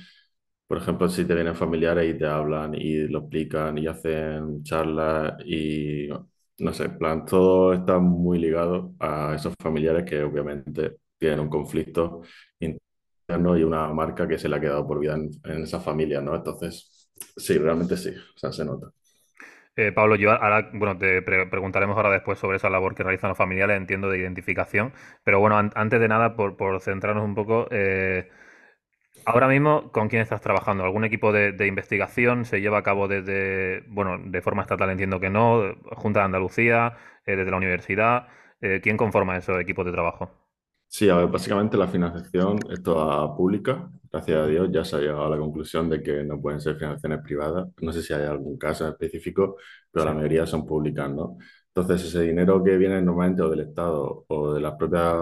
Por 0.68 0.78
ejemplo, 0.78 1.10
si 1.10 1.26
te 1.26 1.36
vienen 1.36 1.56
familiares 1.56 2.16
y 2.16 2.18
te 2.18 2.26
hablan 2.26 2.74
y 2.76 3.08
lo 3.08 3.20
explican 3.20 3.78
y 3.78 3.88
hacen 3.88 4.64
charlas 4.64 5.36
y 5.46 6.08
no 6.60 6.74
sé, 6.74 6.86
en 6.86 6.98
plan, 6.98 7.26
todo 7.26 7.74
está 7.74 8.00
muy 8.00 8.40
ligado 8.40 8.94
a 9.00 9.34
esos 9.36 9.54
familiares 9.62 10.04
que 10.04 10.22
obviamente 10.24 10.98
tienen 11.18 11.40
un 11.40 11.50
conflicto 11.50 12.22
interno 12.60 13.58
y 13.58 13.64
una 13.64 13.88
marca 13.94 14.28
que 14.28 14.38
se 14.38 14.50
le 14.50 14.56
ha 14.56 14.62
quedado 14.62 14.88
por 14.88 15.00
vida 15.00 15.16
en, 15.16 15.64
esa 15.64 15.80
familia, 15.80 16.22
¿no? 16.22 16.36
Entonces, 16.36 17.10
sí, 17.38 17.58
realmente 17.58 17.98
sí, 17.98 18.10
o 18.10 18.38
sea, 18.38 18.52
se 18.52 18.66
nota. 18.66 18.92
Eh, 19.76 19.92
Pablo, 19.94 20.16
yo 20.16 20.32
ahora, 20.32 20.70
bueno, 20.74 20.98
te 20.98 21.22
preguntaremos 21.22 21.96
ahora 21.96 22.12
después 22.12 22.38
sobre 22.38 22.58
esa 22.58 22.70
labor 22.70 22.94
que 22.94 23.04
realizan 23.04 23.30
los 23.30 23.38
familiares, 23.38 23.78
entiendo, 23.78 24.10
de 24.10 24.20
identificación, 24.20 24.94
pero 25.24 25.40
bueno, 25.40 25.58
antes 25.58 26.00
de 26.00 26.08
nada, 26.08 26.36
por, 26.36 26.82
centrarnos 26.82 27.24
un 27.24 27.36
poco, 27.36 27.68
eh, 27.72 28.30
ahora 29.26 29.48
mismo, 29.48 29.92
¿con 29.92 30.10
quién 30.10 30.22
estás 30.22 30.42
trabajando? 30.42 30.84
¿Algún 30.84 31.04
equipo 31.06 31.32
de, 31.32 31.68
investigación 31.68 32.46
se 32.46 32.62
lleva 32.62 32.80
a 32.80 32.84
cabo 32.84 33.08
desde, 33.08 33.82
bueno, 33.88 34.18
de 34.24 34.42
forma 34.42 34.64
estatal 34.64 34.90
entiendo 34.90 35.20
que 35.20 35.30
no, 35.30 35.76
Junta 35.96 36.20
de 36.20 36.26
Andalucía, 36.26 36.98
eh, 37.26 37.36
desde 37.36 37.52
la 37.52 37.58
universidad? 37.58 38.28
¿Quién 38.84 38.96
conforma 38.96 39.38
esos 39.38 39.60
equipos 39.60 39.86
de 39.86 39.92
trabajo? 39.92 40.30
Sí, 40.94 41.10
a 41.10 41.16
ver, 41.16 41.28
básicamente 41.28 41.78
la 41.78 41.88
financiación 41.88 42.60
es 42.70 42.84
toda 42.84 43.34
pública. 43.36 43.90
Gracias 44.12 44.38
a 44.38 44.46
Dios 44.46 44.70
ya 44.72 44.84
se 44.84 44.98
ha 44.98 45.00
llegado 45.00 45.24
a 45.24 45.30
la 45.30 45.38
conclusión 45.38 45.90
de 45.90 46.04
que 46.04 46.22
no 46.24 46.42
pueden 46.42 46.60
ser 46.60 46.76
financiaciones 46.76 47.22
privadas. 47.24 47.70
No 47.82 47.94
sé 47.94 48.02
si 48.04 48.14
hay 48.14 48.24
algún 48.24 48.58
caso 48.58 48.88
específico, 48.90 49.56
pero 49.90 50.06
la 50.06 50.14
mayoría 50.14 50.46
son 50.46 50.66
públicas, 50.66 51.10
¿no? 51.10 51.38
Entonces, 51.74 52.06
ese 52.06 52.24
dinero 52.24 52.62
que 52.62 52.76
viene 52.78 53.02
normalmente 53.02 53.42
o 53.42 53.50
del 53.50 53.62
Estado 53.62 54.26
o 54.28 54.54
de 54.54 54.60
las 54.60 54.76
propias 54.76 55.16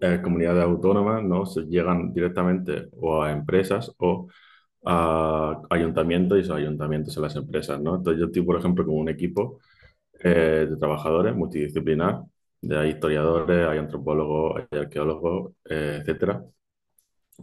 eh, 0.00 0.20
comunidades 0.22 0.64
autónomas, 0.64 1.22
¿no? 1.24 1.46
Se 1.46 1.62
llegan 1.62 2.12
directamente 2.12 2.88
o 3.00 3.22
a 3.22 3.32
empresas 3.32 3.92
o 3.98 4.28
a 4.84 5.62
ayuntamientos 5.70 6.38
y 6.38 6.42
esos 6.42 6.56
ayuntamientos 6.56 7.16
a 7.18 7.20
las 7.22 7.36
empresas, 7.36 7.80
¿no? 7.80 7.96
Entonces, 7.96 8.20
yo 8.20 8.26
estoy, 8.26 8.42
por 8.42 8.58
ejemplo, 8.58 8.84
con 8.86 8.96
un 8.96 9.08
equipo 9.08 9.60
eh, 10.22 10.66
de 10.70 10.76
trabajadores 10.76 11.34
multidisciplinar 11.36 12.22
hay 12.70 12.90
historiadores, 12.90 13.66
hay 13.66 13.78
antropólogos, 13.78 14.62
hay 14.70 14.78
arqueólogos, 14.78 15.52
eh, 15.68 16.02
etc. 16.04 16.42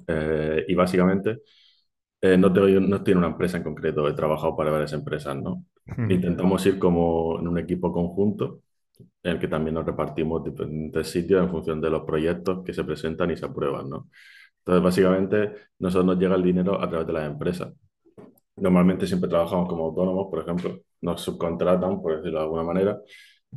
Eh, 0.08 0.66
y 0.68 0.76
básicamente 0.76 1.42
eh, 2.22 2.38
no, 2.38 2.52
tengo, 2.52 2.68
no 2.68 2.98
estoy 2.98 3.14
en 3.14 3.18
una 3.20 3.28
empresa 3.28 3.58
en 3.58 3.64
concreto, 3.64 4.08
he 4.08 4.14
trabajado 4.14 4.56
para 4.56 4.72
varias 4.72 4.94
empresas, 4.94 5.36
¿no? 5.38 5.66
Intentamos 6.10 6.66
ir 6.66 6.80
como 6.80 7.40
en 7.40 7.48
un 7.48 7.60
equipo 7.60 7.92
conjunto 7.94 8.62
en 9.00 9.32
el 9.32 9.40
que 9.40 9.48
también 9.48 9.76
nos 9.76 9.86
repartimos 9.86 10.44
diferentes 10.44 11.08
sitios 11.10 11.44
en 11.44 11.50
función 11.50 11.82
de 11.82 11.90
los 11.90 12.04
proyectos 12.04 12.64
que 12.64 12.74
se 12.74 12.84
presentan 12.84 13.32
y 13.32 13.38
se 13.38 13.46
aprueban, 13.46 13.90
¿no? 13.90 14.10
Entonces, 14.60 14.84
básicamente, 14.84 15.54
nosotros 15.80 16.06
nos 16.06 16.20
llega 16.20 16.36
el 16.36 16.44
dinero 16.44 16.82
a 16.82 16.90
través 16.90 17.08
de 17.08 17.14
las 17.14 17.28
empresas. 17.30 17.74
Normalmente 18.58 19.06
siempre 19.08 19.30
trabajamos 19.30 19.70
como 19.70 19.86
autónomos, 19.86 20.28
por 20.30 20.42
ejemplo, 20.42 20.80
nos 21.02 21.22
subcontratan, 21.22 22.02
por 22.02 22.18
decirlo 22.18 22.40
de 22.40 22.44
alguna 22.46 22.64
manera, 22.64 23.00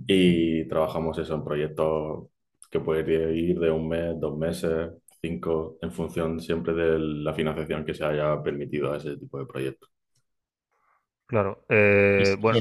y 0.06 0.66
trabajamos 0.68 1.18
eso 1.18 1.34
en 1.34 1.44
proyectos 1.44 2.28
que 2.70 2.80
puede 2.80 3.34
ir 3.34 3.58
de 3.58 3.70
un 3.70 3.88
mes, 3.88 4.20
dos 4.20 4.36
meses, 4.36 4.90
cinco, 5.20 5.78
en 5.80 5.92
función 5.92 6.40
siempre 6.40 6.74
de 6.74 6.98
la 6.98 7.32
financiación 7.32 7.84
que 7.84 7.94
se 7.94 8.04
haya 8.04 8.42
permitido 8.42 8.92
a 8.92 8.96
ese 8.98 9.16
tipo 9.16 9.38
de 9.38 9.46
proyectos. 9.46 9.90
Claro. 11.26 11.64
Eh, 11.68 12.36
bueno. 12.38 12.60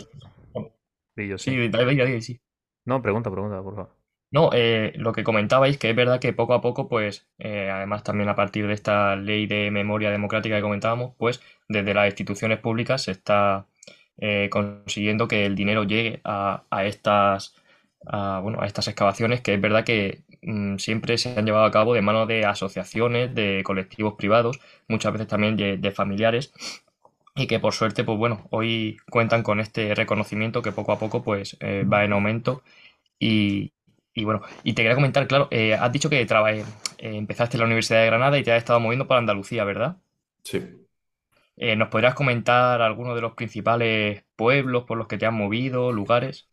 Sí, 1.15 1.37
sí. 1.37 2.21
sí. 2.21 2.41
No, 2.87 3.01
pregunta, 3.01 3.29
pregunta, 3.29 3.61
por 3.61 3.75
favor. 3.75 4.07
No, 4.31 4.49
eh, 4.53 4.93
lo 4.95 5.13
que 5.13 5.23
comentabais, 5.23 5.77
que 5.77 5.89
es 5.89 5.95
verdad 5.95 6.19
que 6.19 6.33
poco 6.33 6.53
a 6.53 6.61
poco, 6.61 6.87
pues, 6.89 7.27
eh, 7.37 7.69
además 7.71 8.03
también 8.03 8.29
a 8.29 8.35
partir 8.35 8.67
de 8.67 8.73
esta 8.73 9.15
ley 9.15 9.45
de 9.45 9.71
memoria 9.71 10.09
democrática 10.09 10.55
que 10.55 10.61
comentábamos, 10.61 11.13
pues, 11.17 11.41
desde 11.69 11.93
las 11.93 12.07
instituciones 12.07 12.59
públicas 12.59 13.03
se 13.03 13.11
está 13.11 13.67
eh, 14.17 14.49
consiguiendo 14.51 15.27
que 15.27 15.45
el 15.45 15.55
dinero 15.55 15.83
llegue 15.83 16.21
a, 16.23 16.63
estas, 16.85 17.55
bueno, 18.41 18.61
a 18.61 18.65
estas 18.67 18.87
excavaciones, 18.87 19.41
que 19.41 19.53
es 19.55 19.61
verdad 19.61 19.83
que 19.85 20.23
mm, 20.41 20.77
siempre 20.77 21.17
se 21.17 21.37
han 21.37 21.45
llevado 21.45 21.65
a 21.65 21.71
cabo 21.71 21.93
de 21.93 22.01
mano 22.01 22.25
de 22.25 22.45
asociaciones, 22.45 23.35
de 23.35 23.63
colectivos 23.65 24.15
privados, 24.15 24.59
muchas 24.87 25.13
veces 25.13 25.27
también 25.27 25.57
de, 25.57 25.91
familiares, 25.91 26.53
y 27.35 27.47
que 27.47 27.59
por 27.59 27.73
suerte, 27.73 28.03
pues 28.03 28.17
bueno, 28.17 28.47
hoy 28.51 28.97
cuentan 29.09 29.43
con 29.43 29.59
este 29.59 29.93
reconocimiento 29.95 30.61
que 30.61 30.71
poco 30.71 30.91
a 30.91 30.99
poco 30.99 31.23
pues 31.23 31.57
va 31.61 32.03
en 32.03 32.13
aumento 32.13 32.63
y, 33.19 33.71
bueno, 34.23 34.41
y 34.63 34.73
te 34.73 34.81
quería 34.81 34.95
comentar, 34.95 35.27
claro, 35.27 35.47
eh, 35.51 35.73
has 35.73 35.91
dicho 35.91 36.09
que 36.09 36.25
empezaste 36.99 37.57
en 37.57 37.59
la 37.59 37.65
Universidad 37.65 38.01
de 38.01 38.07
Granada 38.07 38.37
y 38.37 38.43
te 38.43 38.51
has 38.51 38.57
estado 38.57 38.79
moviendo 38.79 39.07
para 39.07 39.19
Andalucía, 39.19 39.63
¿verdad? 39.63 39.97
Sí. 40.43 40.63
Eh, 41.55 41.75
¿nos 41.75 41.89
podrías 41.89 42.13
comentar 42.13 42.81
algunos 42.81 43.15
de 43.15 43.21
los 43.21 43.33
principales 43.33 44.23
pueblos 44.35 44.83
por 44.83 44.97
los 44.97 45.07
que 45.07 45.17
te 45.17 45.25
has 45.25 45.33
movido, 45.33 45.91
lugares? 45.91 46.47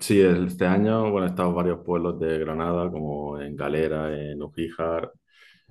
Sí, 0.00 0.20
este 0.20 0.66
año, 0.66 1.10
bueno, 1.10 1.26
he 1.26 1.30
estado 1.30 1.48
en 1.48 1.54
varios 1.56 1.78
pueblos 1.84 2.20
de 2.20 2.38
Granada, 2.38 2.90
como 2.90 3.40
en 3.40 3.56
Galera, 3.56 4.14
en 4.14 4.42
Ujíjar, 4.42 5.10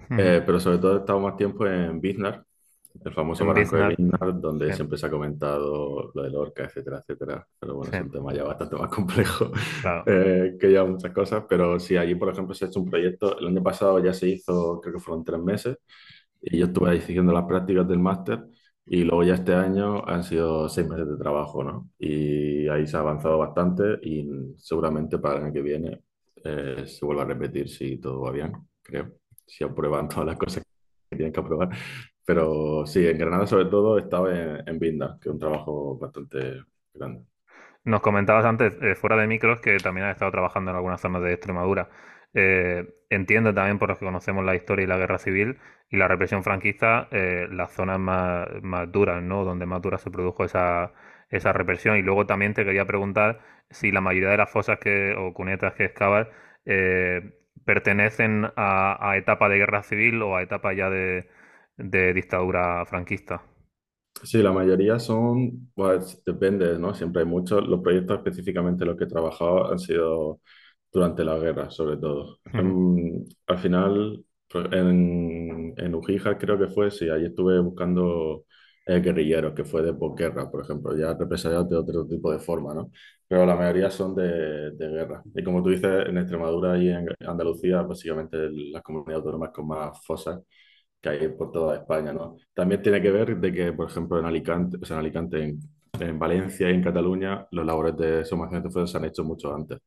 eh, 0.10 0.42
pero 0.46 0.60
sobre 0.60 0.80
todo 0.80 0.96
he 0.96 1.00
estado 1.00 1.20
más 1.20 1.38
tiempo 1.38 1.66
en 1.68 2.02
Biznar, 2.02 2.44
el 3.04 3.14
famoso 3.14 3.46
barranco 3.46 3.76
de 3.76 3.88
Biznar, 3.90 4.40
donde 4.40 4.74
siempre 4.74 4.98
se 4.98 5.06
ha 5.06 5.10
comentado 5.10 6.12
lo 6.14 6.24
de 6.24 6.30
Lorca, 6.30 6.66
etcétera, 6.66 7.00
etcétera. 7.00 7.48
Pero 7.60 7.76
bueno, 7.76 7.94
es 7.94 8.02
un 8.02 8.12
tema 8.12 8.34
ya 8.34 8.44
bastante 8.44 8.76
más 8.76 8.90
complejo 8.90 9.52
eh, 10.06 10.56
que 10.60 10.72
ya 10.72 10.84
muchas 10.86 11.12
cosas. 11.12 11.44
Pero 11.48 11.80
sí, 11.80 11.98
allí, 11.98 12.16
por 12.16 12.30
ejemplo, 12.30 12.54
se 12.54 12.66
ha 12.66 12.68
hecho 12.68 12.80
un 12.80 12.90
proyecto. 12.90 13.38
El 13.40 13.48
año 13.48 13.64
pasado 13.64 14.00
ya 14.04 14.14
se 14.14 14.30
hizo, 14.30 14.80
creo 14.82 14.96
que 14.96 15.00
fueron 15.00 15.24
tres 15.24 15.40
meses, 15.40 15.78
y 16.42 16.60
yo 16.60 16.68
estuve 16.68 16.92
ahí 16.92 17.02
siguiendo 17.02 17.34
las 17.34 17.46
prácticas 17.46 17.88
del 17.88 18.00
máster. 18.00 18.44
Y 18.88 19.04
luego 19.04 19.24
ya 19.24 19.34
este 19.34 19.54
año 19.56 20.08
han 20.08 20.24
sido 20.24 20.70
seis 20.70 20.88
meses 20.88 21.08
de 21.08 21.18
trabajo, 21.18 21.64
¿no? 21.64 21.90
Y 21.98 22.68
ahí 22.68 22.86
se 22.86 22.98
ha 22.98 23.00
avanzado 23.00 23.40
bastante 23.40 24.00
y 24.04 24.54
seguramente 24.58 25.18
para 25.18 25.38
el 25.40 25.46
año 25.46 25.54
que 25.54 25.62
viene 25.64 26.02
eh, 26.44 26.84
se 26.86 27.04
vuelva 27.04 27.24
a 27.24 27.26
repetir 27.26 27.68
si 27.68 27.98
todo 27.98 28.22
va 28.22 28.32
bien, 28.32 28.54
creo. 28.84 29.14
Si 29.48 29.64
aprueban 29.64 30.08
todas 30.08 30.28
las 30.28 30.38
cosas 30.38 30.64
que 31.10 31.16
tienen 31.16 31.34
que 31.34 31.40
aprobar. 31.40 31.70
Pero 32.26 32.86
sí, 32.86 33.08
en 33.08 33.18
Granada 33.18 33.48
sobre 33.48 33.66
todo 33.66 33.98
estaba 34.00 34.32
en, 34.38 34.68
en 34.68 34.80
Vinda, 34.80 35.18
que 35.22 35.30
es 35.30 35.34
un 35.34 35.40
trabajo 35.40 35.98
bastante 35.98 36.64
grande. 36.94 37.26
Nos 37.84 38.02
comentabas 38.02 38.46
antes, 38.46 38.74
eh, 38.82 38.96
fuera 38.96 39.16
de 39.16 39.28
micros, 39.28 39.60
que 39.62 39.78
también 39.78 40.08
has 40.08 40.14
estado 40.14 40.32
trabajando 40.32 40.72
en 40.72 40.78
algunas 40.78 41.00
zonas 41.02 41.22
de 41.22 41.34
Extremadura. 41.34 41.90
Eh, 42.34 42.88
entiendo 43.10 43.54
también, 43.54 43.78
por 43.80 43.90
los 43.90 44.00
que 44.00 44.06
conocemos 44.06 44.44
la 44.44 44.56
historia 44.56 44.84
y 44.84 44.88
la 44.88 44.98
guerra 44.98 45.20
civil 45.20 45.60
y 45.90 45.98
la 45.98 46.08
represión 46.08 46.44
franquista, 46.44 47.08
eh, 47.12 47.48
las 47.52 47.72
zonas 47.74 48.00
más, 48.00 48.48
más, 48.64 48.92
duras, 48.92 49.22
¿no? 49.24 49.44
Donde 49.46 49.66
más 49.68 49.82
dura 49.82 49.98
se 50.00 50.10
produjo 50.12 50.44
esa, 50.46 50.94
esa 51.30 51.54
represión. 51.54 51.98
Y 51.98 52.02
luego 52.02 52.26
también 52.26 52.54
te 52.56 52.66
quería 52.66 52.86
preguntar 52.86 53.40
si 53.70 53.92
la 53.92 54.02
mayoría 54.02 54.30
de 54.30 54.38
las 54.38 54.50
fosas 54.52 54.80
que, 54.80 55.14
o 55.18 55.34
cunetas 55.34 55.74
que 55.76 55.86
excavas 55.86 56.28
pertenecen 57.66 58.46
a, 58.56 58.98
a 59.10 59.18
etapa 59.18 59.50
de 59.50 59.58
guerra 59.58 59.84
civil 59.84 60.22
o 60.22 60.36
a 60.36 60.42
etapa 60.44 60.74
ya 60.74 60.90
de, 60.90 61.28
de 61.78 62.14
dictadura 62.14 62.86
franquista. 62.86 63.42
Sí, 64.24 64.42
la 64.42 64.52
mayoría 64.52 64.98
son, 64.98 65.72
pues 65.76 66.22
depende, 66.26 66.80
¿no? 66.80 66.94
Siempre 66.94 67.22
hay 67.22 67.28
muchos. 67.28 67.68
Los 67.68 67.82
proyectos 67.82 68.18
específicamente 68.18 68.86
los 68.86 68.98
que 68.98 69.04
he 69.04 69.08
trabajado 69.08 69.72
han 69.72 69.80
sido 69.80 70.42
durante 70.92 71.24
la 71.24 71.38
guerra, 71.38 71.70
sobre 71.70 71.98
todo. 71.98 72.40
al 73.48 73.58
final, 73.60 74.26
pues, 74.50 74.66
en, 74.72 75.74
en 75.78 75.96
Ujija 75.96 76.38
creo 76.38 76.58
que 76.58 76.68
fue, 76.68 76.90
sí, 76.92 77.10
ahí 77.10 77.26
estuve 77.26 77.60
buscando 77.60 78.46
eh, 78.86 79.00
guerrilleros, 79.02 79.54
que 79.54 79.66
fue 79.66 79.82
de 79.84 79.94
posguerra, 79.94 80.50
por 80.50 80.64
ejemplo, 80.64 80.98
ya 80.98 81.14
represaliados 81.14 81.70
de 81.70 81.76
otro 81.78 82.08
tipo 82.08 82.32
de 82.32 82.40
forma, 82.40 82.74
¿no? 82.74 82.92
Pero 83.28 83.46
la 83.46 83.56
mayoría 83.56 83.90
son 83.92 84.16
de, 84.16 84.72
de, 84.72 84.88
guerra. 84.90 85.24
Y 85.36 85.44
como 85.44 85.62
tú 85.64 85.70
dices, 85.70 86.08
en 86.08 86.18
Extremadura 86.18 86.78
y 86.78 86.90
en 86.90 87.08
Andalucía, 87.28 87.82
básicamente 87.82 88.38
las 88.72 88.82
comunidades 88.84 89.18
autónomas 89.18 89.52
con 89.52 89.68
más 89.68 90.04
fosas 90.06 90.40
que 91.06 91.26
hay 91.26 91.28
por 91.30 91.52
toda 91.52 91.76
España, 91.76 92.14
¿no? 92.14 92.38
También 92.54 92.82
tiene 92.82 93.02
que 93.02 93.12
ver 93.12 93.38
de 93.38 93.52
que, 93.54 93.74
por 93.74 93.90
ejemplo, 93.90 94.20
en 94.20 94.26
Alicante, 94.26 94.78
o 94.82 94.86
sea, 94.86 94.96
en 94.96 95.00
Alicante, 95.02 95.58
en, 96.00 96.20
Valencia 96.20 96.70
y 96.70 96.74
en 96.74 96.84
Cataluña, 96.84 97.48
los 97.52 97.66
labores 97.66 97.96
de 97.96 98.26
sumación 98.26 98.64
de 98.64 98.70
fosas 98.70 98.92
se 98.92 98.98
han 98.98 99.06
hecho 99.06 99.24
mucho 99.24 99.56
antes. 99.56 99.80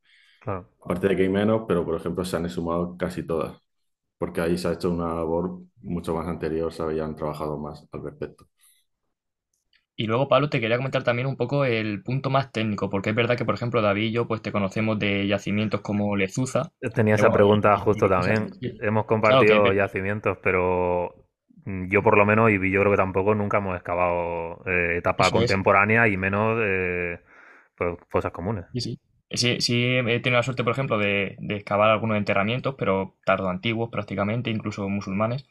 Aparte 0.80 1.08
de 1.08 1.16
que 1.16 1.22
hay 1.24 1.28
menos, 1.28 1.64
pero 1.68 1.84
por 1.84 1.96
ejemplo 1.96 2.24
se 2.24 2.36
han 2.36 2.46
exhumado 2.46 2.96
casi 2.96 3.26
todas, 3.26 3.58
porque 4.18 4.40
ahí 4.40 4.56
se 4.56 4.68
ha 4.68 4.72
hecho 4.72 4.90
una 4.90 5.14
labor 5.14 5.60
mucho 5.82 6.14
más 6.14 6.26
anterior, 6.28 6.72
se 6.72 6.82
habían 6.82 7.14
trabajado 7.16 7.58
más 7.58 7.86
al 7.92 8.02
respecto. 8.04 8.46
Y 10.00 10.06
luego, 10.06 10.28
Pablo, 10.28 10.48
te 10.48 10.60
quería 10.60 10.76
comentar 10.76 11.02
también 11.02 11.26
un 11.26 11.36
poco 11.36 11.64
el 11.64 12.04
punto 12.04 12.30
más 12.30 12.52
técnico, 12.52 12.88
porque 12.88 13.10
es 13.10 13.16
verdad 13.16 13.36
que, 13.36 13.44
por 13.44 13.56
ejemplo, 13.56 13.82
David 13.82 14.04
y 14.04 14.12
yo 14.12 14.28
pues 14.28 14.40
te 14.40 14.52
conocemos 14.52 14.96
de 14.96 15.26
yacimientos 15.26 15.80
como 15.80 16.14
Lezuza. 16.14 16.70
Tenía 16.94 17.16
esa 17.16 17.32
pregunta 17.32 17.76
justo 17.78 18.08
también. 18.08 18.48
Hemos 18.80 19.06
compartido 19.06 19.72
yacimientos, 19.72 20.38
pero 20.40 21.26
mm, 21.64 21.88
yo 21.90 22.04
por 22.04 22.16
lo 22.16 22.24
menos, 22.24 22.48
y 22.48 22.70
yo 22.70 22.80
creo 22.80 22.92
que 22.92 22.96
tampoco, 22.96 23.34
nunca 23.34 23.58
hemos 23.58 23.74
excavado 23.74 24.62
eh, 24.66 24.98
etapa 24.98 25.32
contemporánea 25.32 26.06
y 26.06 26.16
menos 26.16 26.60
eh, 26.62 27.18
pues, 27.76 27.96
fosas 28.08 28.30
comunes. 28.30 28.66
Sí, 28.74 28.80
sí. 28.80 29.00
Sí, 29.30 29.60
sí, 29.60 29.84
he 29.84 30.20
tenido 30.20 30.38
la 30.38 30.42
suerte, 30.44 30.62
por 30.62 30.72
ejemplo, 30.72 30.96
de, 30.96 31.36
de 31.40 31.56
excavar 31.56 31.90
algunos 31.90 32.16
enterramientos, 32.16 32.76
pero 32.78 33.16
tardo 33.26 33.50
antiguos 33.50 33.90
prácticamente, 33.90 34.48
incluso 34.50 34.88
musulmanes. 34.88 35.44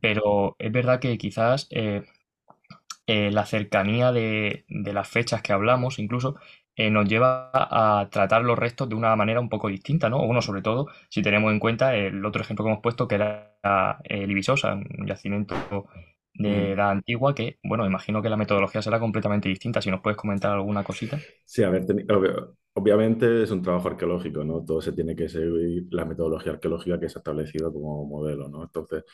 Pero 0.00 0.56
es 0.58 0.72
verdad 0.72 0.98
que 1.00 1.16
quizás 1.16 1.68
eh, 1.70 2.02
eh, 3.14 3.30
la 3.30 3.44
cercanía 3.44 4.10
de, 4.10 4.64
las 4.68 5.06
fechas 5.06 5.42
que 5.42 5.52
hablamos, 5.52 5.98
incluso, 5.98 6.36
eh, 6.74 6.88
nos 6.88 7.06
lleva 7.06 7.50
a 7.52 8.08
tratar 8.10 8.42
los 8.42 8.58
restos 8.58 8.88
de 8.88 8.94
una 8.94 9.14
manera 9.16 9.38
un 9.38 9.50
poco 9.50 9.68
distinta, 9.68 10.08
¿no? 10.08 10.22
Uno, 10.22 10.40
sobre 10.40 10.62
todo, 10.62 10.86
si 11.10 11.20
tenemos 11.20 11.52
en 11.52 11.58
cuenta 11.58 11.94
el 11.94 12.24
otro 12.24 12.40
ejemplo 12.40 12.64
que 12.64 12.70
hemos 12.70 12.82
puesto, 12.82 13.06
que 13.06 13.16
era 13.16 13.58
el 14.04 14.30
Ibisosa, 14.30 14.72
un 14.72 15.06
yacimiento 15.06 15.54
de 16.32 16.72
edad 16.72 16.90
antigua, 16.90 17.34
que, 17.34 17.58
bueno, 17.62 17.84
imagino 17.84 18.22
que 18.22 18.30
la 18.30 18.38
metodología 18.38 18.80
será 18.80 18.98
completamente 18.98 19.50
distinta. 19.50 19.82
Si 19.82 19.90
nos 19.90 20.00
puedes 20.00 20.16
comentar 20.16 20.50
alguna 20.50 20.82
cosita. 20.82 21.18
Sí, 21.44 21.62
a 21.62 21.68
ver, 21.68 21.84
obviamente 22.72 23.42
es 23.42 23.50
un 23.50 23.60
trabajo 23.60 23.88
arqueológico, 23.88 24.42
¿no? 24.42 24.64
Todo 24.64 24.80
se 24.80 24.92
tiene 24.92 25.14
que 25.14 25.28
seguir 25.28 25.88
la 25.90 26.06
metodología 26.06 26.52
arqueológica 26.52 26.98
que 26.98 27.10
se 27.10 27.18
ha 27.18 27.20
establecido 27.20 27.70
como 27.74 28.06
modelo, 28.06 28.48
¿no? 28.48 28.62
Entonces, 28.62 29.04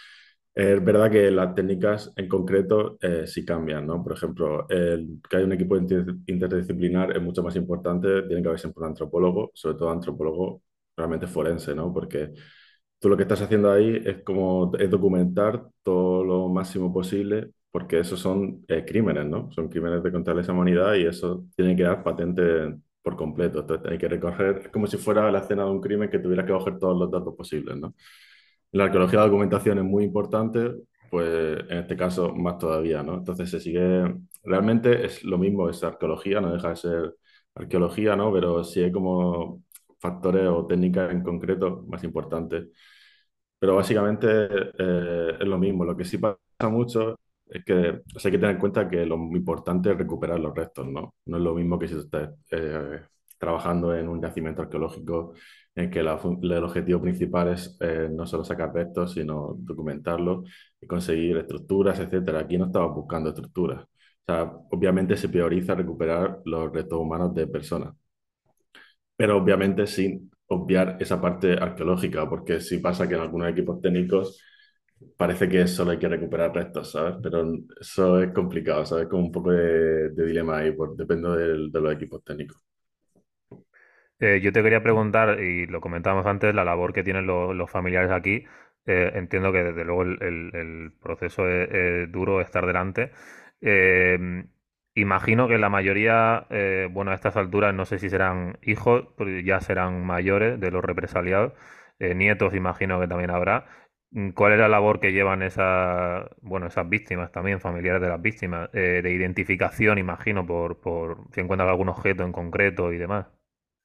es 0.54 0.84
verdad 0.84 1.10
que 1.10 1.30
las 1.30 1.54
técnicas 1.54 2.12
en 2.16 2.28
concreto 2.28 2.98
eh, 3.00 3.26
sí 3.26 3.44
cambian, 3.44 3.86
¿no? 3.86 4.02
Por 4.02 4.14
ejemplo, 4.14 4.68
el, 4.68 5.20
que 5.28 5.36
haya 5.36 5.46
un 5.46 5.52
equipo 5.52 5.76
interdisciplinar 5.76 7.16
es 7.16 7.22
mucho 7.22 7.42
más 7.42 7.54
importante, 7.56 8.22
tiene 8.22 8.42
que 8.42 8.48
haber 8.48 8.60
siempre 8.60 8.82
un 8.82 8.88
antropólogo, 8.88 9.52
sobre 9.54 9.76
todo 9.78 9.90
antropólogo 9.90 10.62
realmente 10.96 11.26
forense, 11.28 11.74
¿no? 11.74 11.92
Porque 11.92 12.32
tú 12.98 13.08
lo 13.08 13.16
que 13.16 13.22
estás 13.22 13.40
haciendo 13.42 13.70
ahí 13.70 14.02
es 14.04 14.22
como 14.22 14.72
es 14.78 14.90
documentar 14.90 15.64
todo 15.82 16.24
lo 16.24 16.48
máximo 16.48 16.92
posible, 16.92 17.50
porque 17.70 18.00
esos 18.00 18.20
son 18.20 18.64
eh, 18.68 18.84
crímenes, 18.84 19.26
¿no? 19.26 19.50
Son 19.52 19.68
crímenes 19.68 20.02
de 20.02 20.12
contra 20.12 20.34
la 20.34 20.52
humanidad 20.52 20.94
y 20.94 21.06
eso 21.06 21.46
tiene 21.56 21.76
que 21.76 21.84
dar 21.84 22.02
patente 22.02 22.74
por 23.02 23.16
completo. 23.16 23.60
Entonces 23.60 23.90
hay 23.90 23.98
que 23.98 24.08
recoger, 24.08 24.70
como 24.72 24.86
si 24.86 24.96
fuera 24.96 25.30
la 25.30 25.40
escena 25.40 25.64
de 25.64 25.70
un 25.70 25.80
crimen 25.80 26.10
que 26.10 26.18
tuviera 26.18 26.44
que 26.44 26.52
coger 26.52 26.78
todos 26.78 26.98
los 26.98 27.10
datos 27.10 27.34
posibles, 27.36 27.76
¿no? 27.76 27.94
La 28.72 28.84
arqueología 28.84 29.20
de 29.20 29.24
la 29.26 29.30
documentación 29.30 29.78
es 29.78 29.84
muy 29.84 30.04
importante, 30.04 30.72
pues 31.10 31.60
en 31.70 31.78
este 31.78 31.96
caso 31.96 32.34
más 32.34 32.58
todavía, 32.58 33.02
¿no? 33.02 33.14
Entonces 33.14 33.50
se 33.50 33.60
sigue, 33.60 34.14
realmente 34.44 35.06
es 35.06 35.24
lo 35.24 35.38
mismo, 35.38 35.68
es 35.70 35.82
arqueología, 35.82 36.40
no 36.40 36.52
deja 36.52 36.70
de 36.70 36.76
ser 36.76 37.14
arqueología, 37.54 38.14
¿no? 38.16 38.32
Pero 38.32 38.62
sí 38.64 38.82
hay 38.82 38.92
como 38.92 39.62
factores 40.00 40.46
o 40.48 40.66
técnicas 40.66 41.10
en 41.12 41.22
concreto 41.22 41.84
más 41.88 42.04
importantes. 42.04 42.68
Pero 43.58 43.76
básicamente 43.76 44.28
eh, 44.78 45.36
es 45.40 45.46
lo 45.48 45.58
mismo. 45.58 45.84
Lo 45.84 45.96
que 45.96 46.04
sí 46.04 46.18
pasa 46.18 46.38
mucho 46.70 47.18
es 47.46 47.64
que 47.64 47.74
hay 47.74 48.30
que 48.30 48.38
tener 48.38 48.50
en 48.52 48.58
cuenta 48.58 48.88
que 48.88 49.04
lo 49.06 49.16
importante 49.16 49.90
es 49.90 49.98
recuperar 49.98 50.38
los 50.40 50.54
restos, 50.54 50.86
¿no? 50.86 51.14
No 51.26 51.36
es 51.38 51.42
lo 51.42 51.54
mismo 51.54 51.78
que 51.78 51.88
si 51.88 51.96
estás 51.96 52.30
eh, 52.50 53.00
trabajando 53.38 53.94
en 53.94 54.08
un 54.08 54.20
yacimiento 54.20 54.62
arqueológico 54.62 55.32
en 55.78 55.90
que 55.90 56.00
el 56.00 56.08
objetivo 56.08 57.00
principal 57.00 57.48
es 57.52 57.76
eh, 57.80 58.08
no 58.10 58.26
solo 58.26 58.44
sacar 58.44 58.74
restos, 58.74 59.12
sino 59.12 59.54
documentarlos 59.58 60.48
y 60.80 60.86
conseguir 60.86 61.36
estructuras, 61.38 62.00
etcétera. 62.00 62.40
Aquí 62.40 62.58
no 62.58 62.66
estamos 62.66 62.94
buscando 62.96 63.30
estructuras. 63.30 63.84
O 63.84 63.86
sea, 64.26 64.42
obviamente 64.70 65.16
se 65.16 65.28
prioriza 65.28 65.74
recuperar 65.76 66.40
los 66.44 66.72
restos 66.72 66.98
humanos 66.98 67.34
de 67.34 67.46
personas, 67.46 67.94
pero 69.16 69.36
obviamente 69.38 69.86
sin 69.86 70.30
obviar 70.48 70.96
esa 71.00 71.20
parte 71.20 71.54
arqueológica, 71.54 72.28
porque 72.28 72.60
si 72.60 72.78
pasa 72.78 73.08
que 73.08 73.14
en 73.14 73.20
algunos 73.20 73.50
equipos 73.50 73.80
técnicos 73.80 74.40
parece 75.16 75.48
que 75.48 75.66
solo 75.68 75.92
hay 75.92 75.98
que 75.98 76.08
recuperar 76.08 76.54
restos, 76.54 76.92
¿sabes? 76.92 77.16
Pero 77.22 77.44
eso 77.80 78.22
es 78.22 78.32
complicado, 78.32 78.84
¿sabes? 78.86 79.08
Como 79.08 79.24
un 79.26 79.32
poco 79.32 79.52
de, 79.52 80.10
dilema 80.10 80.58
ahí, 80.58 80.72
por, 80.72 80.96
depende 80.96 81.28
de 81.70 81.80
los 81.80 81.92
equipos 81.94 82.24
técnicos. 82.24 82.67
Eh, 84.20 84.40
yo 84.42 84.52
te 84.52 84.62
quería 84.62 84.82
preguntar, 84.82 85.40
y 85.40 85.66
lo 85.66 85.80
comentábamos 85.80 86.26
antes, 86.26 86.54
la 86.54 86.64
labor 86.64 86.92
que 86.92 87.04
tienen 87.04 87.26
los 87.26 87.70
familiares 87.70 88.10
aquí. 88.10 88.44
Eh, 88.86 89.12
entiendo 89.14 89.52
que 89.52 89.62
desde 89.62 89.84
luego 89.84 90.02
el, 90.02 90.92
proceso 91.00 91.48
es, 91.48 92.10
duro 92.10 92.40
estar 92.40 92.66
delante. 92.66 93.12
Eh, 93.60 94.44
imagino 94.94 95.46
que 95.48 95.58
la 95.58 95.68
mayoría, 95.68 96.46
bueno, 96.90 97.12
a 97.12 97.14
estas 97.14 97.36
alturas 97.36 97.74
no 97.74 97.84
sé 97.84 97.98
si 97.98 98.08
serán 98.10 98.58
hijos, 98.62 99.08
ya 99.44 99.60
serán 99.60 100.04
mayores 100.04 100.58
de 100.60 100.70
los 100.70 100.84
represaliados. 100.84 101.52
nietos 102.00 102.54
imagino 102.54 103.00
que 103.00 103.08
también 103.08 103.30
habrá. 103.30 103.66
¿Cuál 104.34 104.52
es 104.54 104.58
la 104.58 104.68
labor 104.68 105.00
que 105.00 105.12
llevan 105.12 105.42
esas, 105.42 106.28
bueno, 106.40 106.66
esas 106.66 106.88
víctimas 106.88 107.30
también, 107.32 107.60
familiares 107.60 108.00
de 108.02 108.08
las 108.08 108.20
víctimas? 108.22 108.70
de 108.72 109.12
identificación, 109.12 109.98
imagino, 109.98 110.46
por, 110.46 110.80
por 110.80 111.18
si 111.32 111.40
encuentran 111.40 111.68
algún 111.68 111.88
objeto 111.88 112.24
en 112.24 112.32
concreto 112.32 112.92
y 112.92 112.98
demás. 112.98 113.37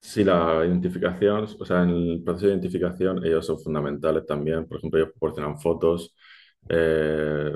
Sí, 0.06 0.24
la 0.24 0.66
identificación, 0.66 1.48
o 1.60 1.66
sea, 1.66 1.84
en 1.84 1.90
el 1.92 2.22
proceso 2.24 2.48
de 2.48 2.54
identificación 2.54 3.26
ellos 3.26 3.46
son 3.46 3.58
fundamentales 3.60 4.26
también. 4.26 4.68
Por 4.68 4.78
ejemplo, 4.78 5.00
ellos 5.00 5.12
proporcionan 5.14 5.58
fotos, 5.60 6.14
eh, 6.70 7.54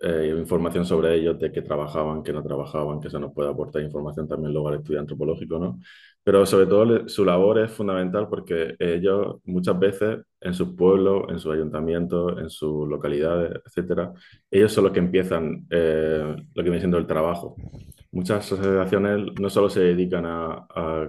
eh, 0.00 0.34
información 0.38 0.86
sobre 0.86 1.14
ellos, 1.14 1.38
de 1.38 1.52
qué 1.52 1.60
trabajaban, 1.62 2.22
qué 2.22 2.32
no 2.32 2.42
trabajaban, 2.42 3.00
que 3.00 3.08
eso 3.08 3.20
nos 3.20 3.32
puede 3.34 3.50
aportar 3.50 3.82
información 3.82 4.26
también 4.26 4.52
luego 4.52 4.68
al 4.68 4.76
estudio 4.76 5.00
antropológico, 5.00 5.58
¿no? 5.58 5.78
Pero 6.22 6.46
sobre 6.46 6.66
todo 6.66 7.06
su 7.08 7.24
labor 7.24 7.58
es 7.60 7.70
fundamental 7.70 8.28
porque 8.28 8.74
ellos 8.78 9.36
muchas 9.44 9.78
veces 9.78 10.20
en 10.40 10.54
sus 10.54 10.70
pueblos, 10.74 11.24
en 11.28 11.38
sus 11.38 11.52
ayuntamientos, 11.54 12.38
en 12.40 12.48
sus 12.50 12.88
localidades, 12.88 13.60
etcétera, 13.66 14.12
ellos 14.50 14.72
son 14.72 14.84
los 14.84 14.92
que 14.92 15.00
empiezan 15.00 15.66
eh, 15.70 16.34
lo 16.54 16.62
que 16.62 16.70
viene 16.70 16.80
siendo 16.80 16.98
el 16.98 17.06
trabajo. 17.06 17.56
Muchas 18.14 18.52
asociaciones 18.52 19.38
no 19.40 19.50
solo 19.50 19.68
se 19.68 19.80
dedican 19.80 20.24
a, 20.26 20.66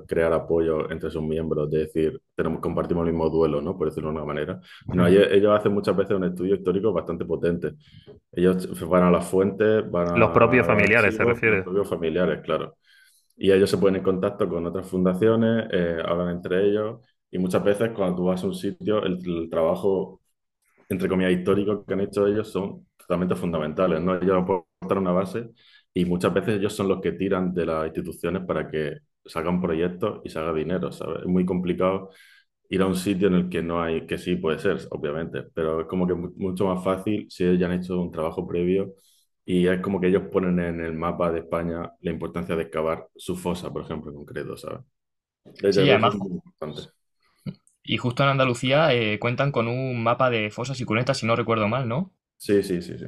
crear 0.07 0.33
apoyo 0.33 0.91
entre 0.91 1.09
sus 1.09 1.21
miembros, 1.21 1.69
de 1.69 1.79
decir, 1.79 2.19
tenemos, 2.35 2.59
compartimos 2.59 3.05
el 3.05 3.13
mismo 3.13 3.29
duelo, 3.29 3.61
¿no? 3.61 3.77
por 3.77 3.87
decirlo 3.87 4.09
de 4.09 4.15
una 4.15 4.25
manera, 4.25 4.59
sino 4.89 5.07
ellos, 5.07 5.27
ellos, 5.31 5.57
hacen 5.57 5.73
muchas 5.73 5.95
veces 5.95 6.17
un 6.17 6.23
estudio 6.25 6.55
histórico 6.55 6.91
bastante 6.91 7.25
potente. 7.25 7.73
Ellos 8.31 8.87
van 8.89 9.03
a 9.03 9.11
las 9.11 9.29
fuentes, 9.29 9.89
van 9.89 10.09
a... 10.09 10.17
Los 10.17 10.31
propios 10.31 10.65
familiares, 10.65 11.15
se 11.15 11.23
refiere. 11.23 11.57
Los 11.57 11.65
propios 11.65 11.89
familiares, 11.89 12.41
claro 12.43 12.75
y 13.37 13.51
ellos 13.51 13.69
se 13.69 13.77
ponen 13.77 13.97
en 13.97 14.03
contacto 14.03 14.47
con 14.47 14.65
otras 14.65 14.87
fundaciones, 14.87 15.67
eh, 15.71 16.01
hablan 16.05 16.29
entre 16.29 16.65
ellos 16.67 17.01
y 17.31 17.37
muchas 17.37 17.63
veces 17.63 17.91
cuando 17.93 18.15
tú 18.15 18.25
vas 18.25 18.43
a 18.43 18.47
un 18.47 18.55
sitio, 18.55 19.03
el, 19.03 19.49
trabajo, 19.49 20.21
entre 20.89 21.09
comillas, 21.09 21.33
histórico 21.33 21.85
que 21.85 21.93
han 21.93 22.01
hecho 22.01 22.27
ellos 22.27 22.51
son 22.51 22.87
totalmente 22.97 23.35
fundamentales, 23.35 24.01
¿no? 24.01 24.15
Ellos 24.15 24.37
aportan 24.37 24.99
una 24.99 25.11
base 25.11 25.49
y 25.95 26.05
muchas 26.05 26.33
veces 26.35 26.57
ellos 26.59 26.75
son 26.75 26.89
los 26.89 27.01
que 27.01 27.13
tiran 27.13 27.55
de 27.55 27.67
las 27.67 27.87
instituciones 27.87 28.43
para 28.47 28.69
que 28.71 28.99
salgan 29.25 29.61
proyectos 29.61 30.21
y 30.25 30.29
se 30.31 30.39
haga 30.39 30.53
dinero, 30.53 30.91
¿sabes? 30.93 31.21
Es 31.21 31.27
muy 31.27 31.45
complicado 31.47 32.11
ir 32.69 32.81
a 32.81 32.87
un 32.87 32.95
sitio 32.95 33.27
en 33.29 33.35
el 33.35 33.49
que 33.49 33.63
no 33.63 33.81
hay, 33.83 34.05
que 34.07 34.17
sí 34.17 34.35
puede 34.37 34.59
ser, 34.59 34.79
obviamente, 34.91 35.43
pero 35.53 35.81
es 35.81 35.87
como 35.87 36.07
que 36.07 36.15
mucho 36.15 36.65
más 36.67 36.83
fácil 36.83 37.27
si 37.29 37.43
ellos 37.45 37.59
ya 37.59 37.67
han 37.67 37.73
hecho 37.73 37.99
un 38.01 38.11
trabajo 38.11 38.47
previo 38.47 38.95
y 39.45 39.67
es 39.67 39.81
como 39.81 40.01
que 40.01 40.07
ellos 40.07 40.23
ponen 40.31 40.59
en 40.59 40.81
el 40.81 40.93
mapa 40.93 41.31
de 41.31 41.39
España 41.41 41.91
la 42.01 42.11
importancia 42.11 42.55
de 42.55 42.63
excavar 42.63 43.07
su 43.15 43.35
fosa, 43.37 43.71
por 43.71 43.83
ejemplo, 43.83 44.11
en 44.11 44.17
concreto, 44.17 44.57
¿sabes? 44.57 44.81
sí, 45.69 45.89
además. 45.89 46.15
Y 47.83 47.95
justo 47.95 48.21
en 48.23 48.27
Andalucía 48.29 48.93
eh, 48.93 49.17
cuentan 49.17 49.53
con 49.53 49.69
un 49.69 50.03
mapa 50.03 50.29
de 50.29 50.51
fosas 50.51 50.81
y 50.81 50.85
cunetas, 50.85 51.19
si 51.19 51.25
no 51.25 51.37
recuerdo 51.37 51.69
mal, 51.69 51.87
¿no? 51.87 52.11
Sí, 52.37 52.61
sí, 52.63 52.81
sí, 52.81 52.97
sí. 52.97 53.05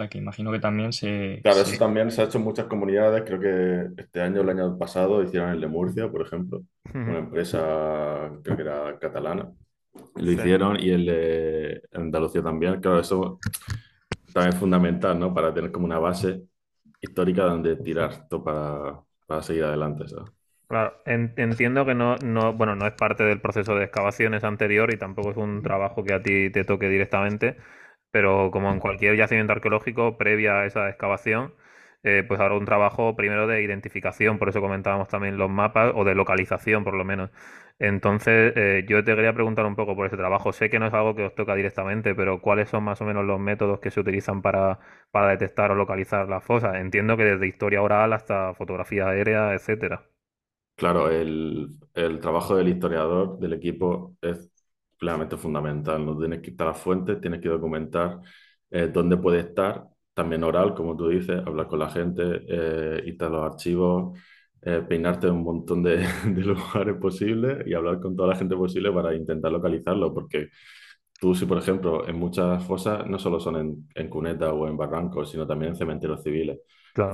Sea, 0.00 0.08
que 0.08 0.18
imagino 0.18 0.50
que 0.52 0.58
también 0.58 0.92
se... 0.92 1.40
Claro, 1.42 1.60
eso 1.60 1.78
también 1.78 2.10
se 2.10 2.22
ha 2.22 2.24
hecho 2.24 2.38
en 2.38 2.44
muchas 2.44 2.66
comunidades. 2.66 3.22
Creo 3.24 3.40
que 3.40 4.02
este 4.02 4.20
año, 4.20 4.40
el 4.40 4.48
año 4.48 4.78
pasado, 4.78 5.22
hicieron 5.22 5.50
el 5.50 5.60
de 5.60 5.66
Murcia, 5.66 6.10
por 6.10 6.22
ejemplo. 6.22 6.62
Una 6.94 7.18
empresa, 7.18 8.30
creo 8.42 8.56
que 8.56 8.62
era 8.62 8.98
catalana. 8.98 9.50
Lo 10.16 10.30
hicieron 10.30 10.78
y 10.80 10.90
el 10.90 11.06
de 11.06 11.82
Andalucía 11.92 12.42
también. 12.42 12.80
Claro, 12.80 13.00
eso 13.00 13.38
también 14.32 14.54
fundamental, 14.54 15.18
¿no? 15.18 15.34
Para 15.34 15.52
tener 15.52 15.70
como 15.70 15.86
una 15.86 15.98
base 15.98 16.42
histórica 17.00 17.44
donde 17.44 17.76
tirar 17.76 18.28
todo 18.28 18.44
para, 18.44 19.00
para 19.26 19.42
seguir 19.42 19.64
adelante, 19.64 20.08
¿sabes? 20.08 20.30
Claro, 20.68 21.02
entiendo 21.04 21.84
que 21.84 21.96
no, 21.96 22.14
no, 22.22 22.52
bueno, 22.52 22.76
no 22.76 22.86
es 22.86 22.92
parte 22.92 23.24
del 23.24 23.40
proceso 23.40 23.74
de 23.74 23.86
excavaciones 23.86 24.44
anterior 24.44 24.94
y 24.94 24.98
tampoco 24.98 25.32
es 25.32 25.36
un 25.36 25.62
trabajo 25.62 26.04
que 26.04 26.14
a 26.14 26.22
ti 26.22 26.48
te 26.50 26.62
toque 26.62 26.88
directamente, 26.88 27.56
pero 28.10 28.50
como 28.52 28.70
en 28.72 28.80
cualquier 28.80 29.16
yacimiento 29.16 29.52
arqueológico, 29.52 30.16
previa 30.18 30.60
a 30.60 30.66
esa 30.66 30.88
excavación, 30.88 31.54
eh, 32.02 32.24
pues 32.26 32.40
habrá 32.40 32.54
un 32.56 32.64
trabajo 32.64 33.14
primero 33.16 33.46
de 33.46 33.62
identificación, 33.62 34.38
por 34.38 34.48
eso 34.48 34.60
comentábamos 34.60 35.08
también 35.08 35.36
los 35.36 35.50
mapas, 35.50 35.92
o 35.94 36.04
de 36.04 36.14
localización 36.14 36.84
por 36.84 36.94
lo 36.94 37.04
menos. 37.04 37.30
Entonces, 37.78 38.52
eh, 38.56 38.84
yo 38.88 39.02
te 39.04 39.14
quería 39.14 39.32
preguntar 39.32 39.64
un 39.66 39.74
poco 39.76 39.96
por 39.96 40.06
ese 40.06 40.16
trabajo. 40.16 40.52
Sé 40.52 40.68
que 40.70 40.78
no 40.78 40.86
es 40.86 40.92
algo 40.94 41.14
que 41.14 41.24
os 41.24 41.34
toca 41.34 41.54
directamente, 41.54 42.14
pero 42.14 42.40
¿cuáles 42.42 42.68
son 42.68 42.84
más 42.84 43.00
o 43.00 43.04
menos 43.06 43.24
los 43.24 43.40
métodos 43.40 43.80
que 43.80 43.90
se 43.90 44.00
utilizan 44.00 44.42
para, 44.42 44.78
para 45.10 45.28
detectar 45.30 45.70
o 45.70 45.74
localizar 45.74 46.28
las 46.28 46.44
fosas? 46.44 46.76
Entiendo 46.76 47.16
que 47.16 47.24
desde 47.24 47.46
historia 47.48 47.82
oral 47.82 48.12
hasta 48.12 48.52
fotografía 48.54 49.08
aérea, 49.08 49.54
etcétera. 49.54 50.04
Claro, 50.76 51.10
el, 51.10 51.78
el 51.94 52.20
trabajo 52.20 52.56
del 52.56 52.68
historiador, 52.68 53.38
del 53.38 53.52
equipo, 53.52 54.16
es 54.22 54.49
plenamente 55.00 55.36
fundamental. 55.36 56.04
No 56.06 56.16
tienes 56.18 56.40
que 56.42 56.50
estar 56.50 56.68
a 56.68 56.74
fuentes, 56.74 57.20
tienes 57.20 57.40
que 57.40 57.48
documentar 57.48 58.20
eh, 58.70 58.90
dónde 58.92 59.16
puede 59.16 59.40
estar, 59.40 59.86
también 60.14 60.44
oral, 60.44 60.74
como 60.74 60.96
tú 60.96 61.08
dices, 61.08 61.42
hablar 61.46 61.66
con 61.66 61.78
la 61.80 61.90
gente, 61.90 62.22
eh, 62.48 63.16
a 63.20 63.28
los 63.28 63.42
archivos 63.52 64.18
eh, 64.62 64.82
peinarte 64.86 65.26
en 65.26 65.34
un 65.34 65.42
montón 65.44 65.82
de, 65.82 66.06
lugares 66.24 66.96
posibles 67.00 67.66
y 67.66 67.74
hablar 67.74 68.00
con 68.00 68.14
toda 68.14 68.28
la 68.30 68.36
gente 68.36 68.56
posible 68.56 68.92
para 68.92 69.14
intentar 69.14 69.50
localizarlo, 69.52 70.12
porque 70.12 70.48
tú 71.20 71.34
si, 71.34 71.46
por 71.46 71.58
ejemplo, 71.58 72.06
en 72.08 72.16
muchas 72.18 72.62
fosas 72.64 73.06
no 73.06 73.18
solo 73.18 73.40
son 73.40 73.56
en, 73.56 73.88
en 73.94 74.08
cunetas 74.10 74.52
o 74.52 74.68
en 74.68 74.76
barrancos, 74.76 75.30
sino 75.30 75.46
también 75.46 75.72
en 75.72 75.76
cementerios 75.76 76.22
civiles. 76.22 76.58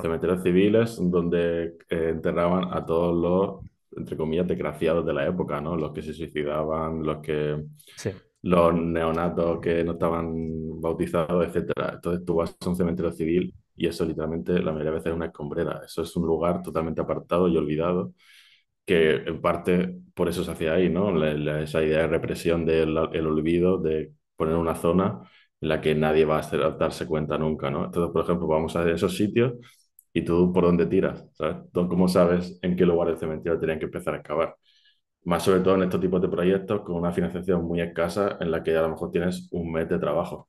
Cementerios 0.00 0.42
civiles 0.42 0.98
donde 1.00 1.74
eh, 1.88 2.08
enterraban 2.10 2.72
a 2.72 2.84
todos 2.84 3.14
los, 3.14 3.70
entre 3.96 4.16
comillas, 4.16 4.46
desgraciados 4.46 5.04
de 5.06 5.12
la 5.12 5.26
época, 5.26 5.60
¿no? 5.60 5.76
Los 5.76 5.92
que 5.92 6.02
se 6.02 6.12
suicidaban, 6.12 7.02
los 7.02 7.18
que... 7.18 7.64
Los 8.42 8.74
neonatos 8.74 9.58
que 9.60 9.82
no 9.82 9.92
estaban 9.92 10.80
bautizados, 10.80 11.46
etcétera. 11.46 11.92
Entonces 11.94 12.24
tú 12.24 12.36
vas 12.36 12.56
a 12.60 12.68
un 12.68 12.76
cementerio 12.76 13.10
civil 13.10 13.52
y 13.74 13.88
eso 13.88 14.04
literalmente 14.04 14.52
la 14.60 14.70
mayoría 14.72 14.90
de 14.92 14.96
veces 14.98 15.10
es 15.10 15.16
una 15.16 15.26
escombrera. 15.26 15.82
Eso 15.84 16.02
es 16.02 16.14
un 16.16 16.26
lugar 16.26 16.62
totalmente 16.62 17.00
apartado 17.00 17.48
y 17.48 17.56
olvidado, 17.56 18.14
que 18.84 19.16
en 19.16 19.40
parte 19.40 19.98
por 20.14 20.28
eso 20.28 20.44
se 20.44 20.52
hacía 20.52 20.74
ahí, 20.74 20.88
¿no? 20.88 21.24
esa 21.24 21.82
idea 21.82 22.00
de 22.02 22.08
represión 22.08 22.64
del 22.64 22.96
el 23.12 23.26
olvido, 23.26 23.78
de 23.78 24.12
poner 24.36 24.56
una 24.56 24.76
zona 24.76 25.20
en 25.60 25.68
la 25.68 25.80
que 25.80 25.94
nadie 25.94 26.24
va 26.24 26.40
a, 26.40 26.70
darse 26.72 27.06
cuenta 27.06 27.38
nunca, 27.38 27.70
¿no? 27.70 27.86
Entonces, 27.86 28.12
por 28.12 28.24
ejemplo, 28.24 28.46
vamos 28.46 28.76
a 28.76 28.88
esos 28.90 29.16
sitios 29.16 29.54
y 30.16 30.22
tú 30.22 30.50
por 30.50 30.64
dónde 30.64 30.86
tiras, 30.86 31.26
¿sabes? 31.34 31.58
¿Cómo 31.74 32.08
sabes 32.08 32.58
en 32.62 32.74
qué 32.74 32.86
lugar 32.86 33.08
del 33.08 33.18
cementerio 33.18 33.60
tenían 33.60 33.78
que 33.78 33.84
empezar 33.84 34.14
a 34.14 34.16
excavar? 34.18 34.56
Más 35.24 35.42
sobre 35.42 35.60
todo 35.60 35.74
en 35.74 35.82
estos 35.82 36.00
tipos 36.00 36.22
de 36.22 36.28
proyectos 36.28 36.80
con 36.82 36.96
una 36.96 37.12
financiación 37.12 37.64
muy 37.64 37.82
escasa 37.82 38.38
en 38.40 38.50
la 38.50 38.62
que 38.62 38.74
a 38.74 38.80
lo 38.80 38.90
mejor 38.90 39.10
tienes 39.10 39.46
un 39.52 39.70
mes 39.70 39.86
de 39.90 39.98
trabajo 39.98 40.48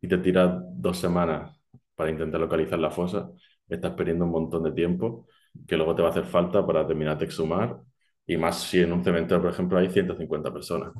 y 0.00 0.08
te 0.08 0.16
tiras 0.16 0.62
dos 0.72 0.96
semanas 0.98 1.60
para 1.94 2.10
intentar 2.10 2.40
localizar 2.40 2.78
la 2.78 2.90
fosa, 2.90 3.30
estás 3.68 3.92
perdiendo 3.92 4.24
un 4.24 4.30
montón 4.30 4.62
de 4.62 4.72
tiempo 4.72 5.26
que 5.68 5.76
luego 5.76 5.94
te 5.94 6.00
va 6.00 6.08
a 6.08 6.10
hacer 6.12 6.24
falta 6.24 6.66
para 6.66 6.86
terminar 6.86 7.18
de 7.18 7.26
exhumar 7.26 7.78
y 8.26 8.38
más 8.38 8.62
si 8.62 8.80
en 8.80 8.94
un 8.94 9.04
cementerio, 9.04 9.42
por 9.42 9.52
ejemplo, 9.52 9.78
hay 9.78 9.90
150 9.90 10.50
personas. 10.50 10.92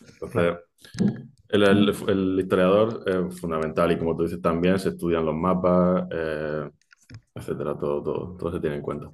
Entonces, 0.00 0.56
el, 1.50 2.38
historiador 2.40 3.02
es 3.06 3.38
fundamental 3.38 3.92
y 3.92 3.98
como 3.98 4.16
tú 4.16 4.22
dices 4.22 4.40
también, 4.40 4.78
se 4.78 4.90
estudian 4.90 5.26
los 5.26 5.34
mapas, 5.34 6.06
eh, 6.10 6.70
etcétera, 7.34 7.76
todo, 7.78 8.02
todo, 8.02 8.36
todo 8.36 8.52
se 8.52 8.60
tiene 8.60 8.76
en 8.76 8.82
cuenta. 8.82 9.10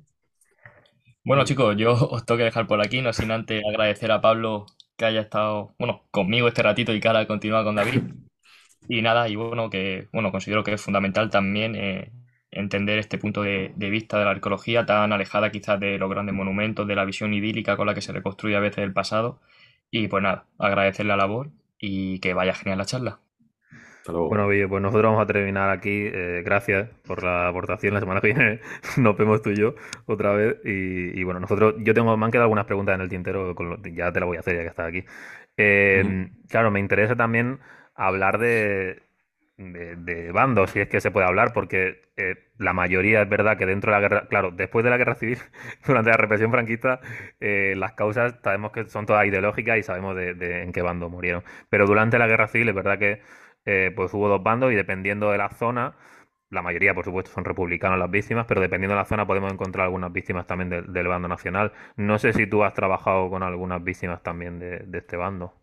Bueno 1.24 1.44
chicos, 1.44 1.76
yo 1.76 1.92
os 2.10 2.24
tengo 2.24 2.38
que 2.38 2.44
dejar 2.44 2.66
por 2.66 2.80
aquí, 2.80 3.00
no 3.00 3.12
sin 3.12 3.30
antes 3.30 3.62
agradecer 3.66 4.12
a 4.12 4.20
Pablo 4.20 4.66
que 4.96 5.04
haya 5.06 5.20
estado, 5.22 5.74
bueno, 5.78 6.04
conmigo 6.10 6.48
este 6.48 6.62
ratito 6.62 6.92
y 6.94 7.00
que 7.00 7.08
ahora 7.08 7.26
continúa 7.26 7.64
con 7.64 7.76
David. 7.76 8.02
Y 8.86 9.00
nada, 9.00 9.28
y 9.30 9.36
bueno, 9.36 9.70
que 9.70 10.08
bueno, 10.12 10.30
considero 10.30 10.62
que 10.62 10.74
es 10.74 10.82
fundamental 10.82 11.30
también 11.30 11.74
eh, 11.74 12.12
entender 12.50 12.98
este 12.98 13.18
punto 13.18 13.42
de, 13.42 13.72
vista 13.76 14.18
de 14.18 14.24
la 14.24 14.32
arqueología 14.32 14.86
tan 14.86 15.12
alejada 15.12 15.50
quizás 15.50 15.80
de 15.80 15.98
los 15.98 16.10
grandes 16.10 16.34
monumentos, 16.34 16.86
de 16.86 16.94
la 16.94 17.04
visión 17.04 17.34
idílica 17.34 17.76
con 17.76 17.86
la 17.86 17.94
que 17.94 18.02
se 18.02 18.12
reconstruye 18.12 18.56
a 18.56 18.60
veces 18.60 18.84
el 18.84 18.92
pasado. 18.92 19.40
Y 19.90 20.08
pues 20.08 20.22
nada, 20.22 20.46
agradecer 20.58 21.06
la 21.06 21.16
labor 21.16 21.50
y 21.78 22.20
que 22.20 22.34
vaya 22.34 22.54
genial 22.54 22.78
la 22.78 22.84
charla. 22.86 23.20
Bueno, 24.06 24.46
pues 24.46 24.82
nosotros 24.82 25.10
vamos 25.10 25.22
a 25.22 25.26
terminar 25.26 25.70
aquí. 25.70 26.06
Eh, 26.12 26.42
gracias 26.44 26.88
por 27.06 27.22
la 27.22 27.48
aportación. 27.48 27.94
La 27.94 28.00
semana 28.00 28.20
que 28.20 28.28
viene 28.28 28.60
nos 28.98 29.16
vemos 29.16 29.40
tú 29.42 29.50
y 29.50 29.56
yo 29.56 29.74
otra 30.06 30.32
vez. 30.32 30.56
Y, 30.64 31.22
bueno, 31.24 31.40
nosotros, 31.40 31.74
yo 31.78 31.94
tengo, 31.94 32.16
me 32.16 32.24
han 32.26 32.30
quedado 32.30 32.44
algunas 32.44 32.66
preguntas 32.66 32.94
en 32.94 33.00
el 33.00 33.08
tintero, 33.08 33.54
ya 33.92 34.12
te 34.12 34.20
las 34.20 34.26
voy 34.26 34.36
a 34.36 34.40
hacer 34.40 34.56
ya 34.56 34.62
que 34.62 34.68
estás 34.68 34.88
aquí. 34.88 35.04
Eh, 35.56 36.28
claro, 36.48 36.70
me 36.70 36.80
interesa 36.80 37.16
también 37.16 37.60
hablar 37.94 38.38
de, 38.38 39.02
de, 39.56 40.32
bandos, 40.32 40.70
si 40.70 40.80
es 40.80 40.88
que 40.88 41.00
se 41.00 41.10
puede 41.10 41.26
hablar, 41.26 41.52
porque 41.52 42.02
eh, 42.16 42.36
la 42.58 42.72
mayoría 42.72 43.22
es 43.22 43.28
verdad 43.28 43.56
que 43.56 43.66
dentro 43.66 43.92
de 43.92 44.00
la 44.00 44.00
guerra, 44.00 44.28
claro, 44.28 44.50
después 44.50 44.84
de 44.84 44.90
la 44.90 44.96
guerra 44.96 45.14
civil, 45.14 45.38
durante 45.86 46.10
la 46.10 46.16
represión 46.16 46.50
franquista, 46.50 47.00
eh, 47.40 47.74
las 47.76 47.92
causas 47.92 48.34
sabemos 48.42 48.72
que 48.72 48.84
son 48.88 49.06
todas 49.06 49.26
ideológicas 49.26 49.78
y 49.78 49.82
sabemos 49.82 50.16
de, 50.16 50.62
en 50.62 50.72
qué 50.72 50.82
bando 50.82 51.08
murieron. 51.08 51.44
Pero 51.70 51.86
durante 51.86 52.18
la 52.18 52.26
guerra 52.26 52.48
civil 52.48 52.68
es 52.68 52.74
verdad 52.74 52.98
que 52.98 53.20
eh, 53.64 53.92
pues 53.94 54.12
hubo 54.14 54.28
dos 54.28 54.42
bandos 54.42 54.72
y 54.72 54.74
dependiendo 54.74 55.30
de 55.30 55.38
la 55.38 55.50
zona, 55.50 55.96
la 56.50 56.62
mayoría 56.62 56.94
por 56.94 57.04
supuesto 57.04 57.30
son 57.32 57.44
republicanos 57.44 57.98
las 57.98 58.10
víctimas, 58.10 58.46
pero 58.46 58.60
dependiendo 58.60 58.94
de 58.94 59.00
la 59.00 59.06
zona 59.06 59.26
podemos 59.26 59.52
encontrar 59.52 59.86
algunas 59.86 60.12
víctimas 60.12 60.46
también 60.46 60.70
del 60.70 61.08
bando 61.08 61.28
nacional. 61.28 61.72
No 61.96 62.18
sé 62.18 62.32
si 62.32 62.46
tú 62.46 62.64
has 62.64 62.74
trabajado 62.74 63.30
con 63.30 63.42
algunas 63.42 63.82
víctimas 63.82 64.22
también 64.22 64.58
de 64.58 64.98
este 64.98 65.16
bando. 65.16 65.54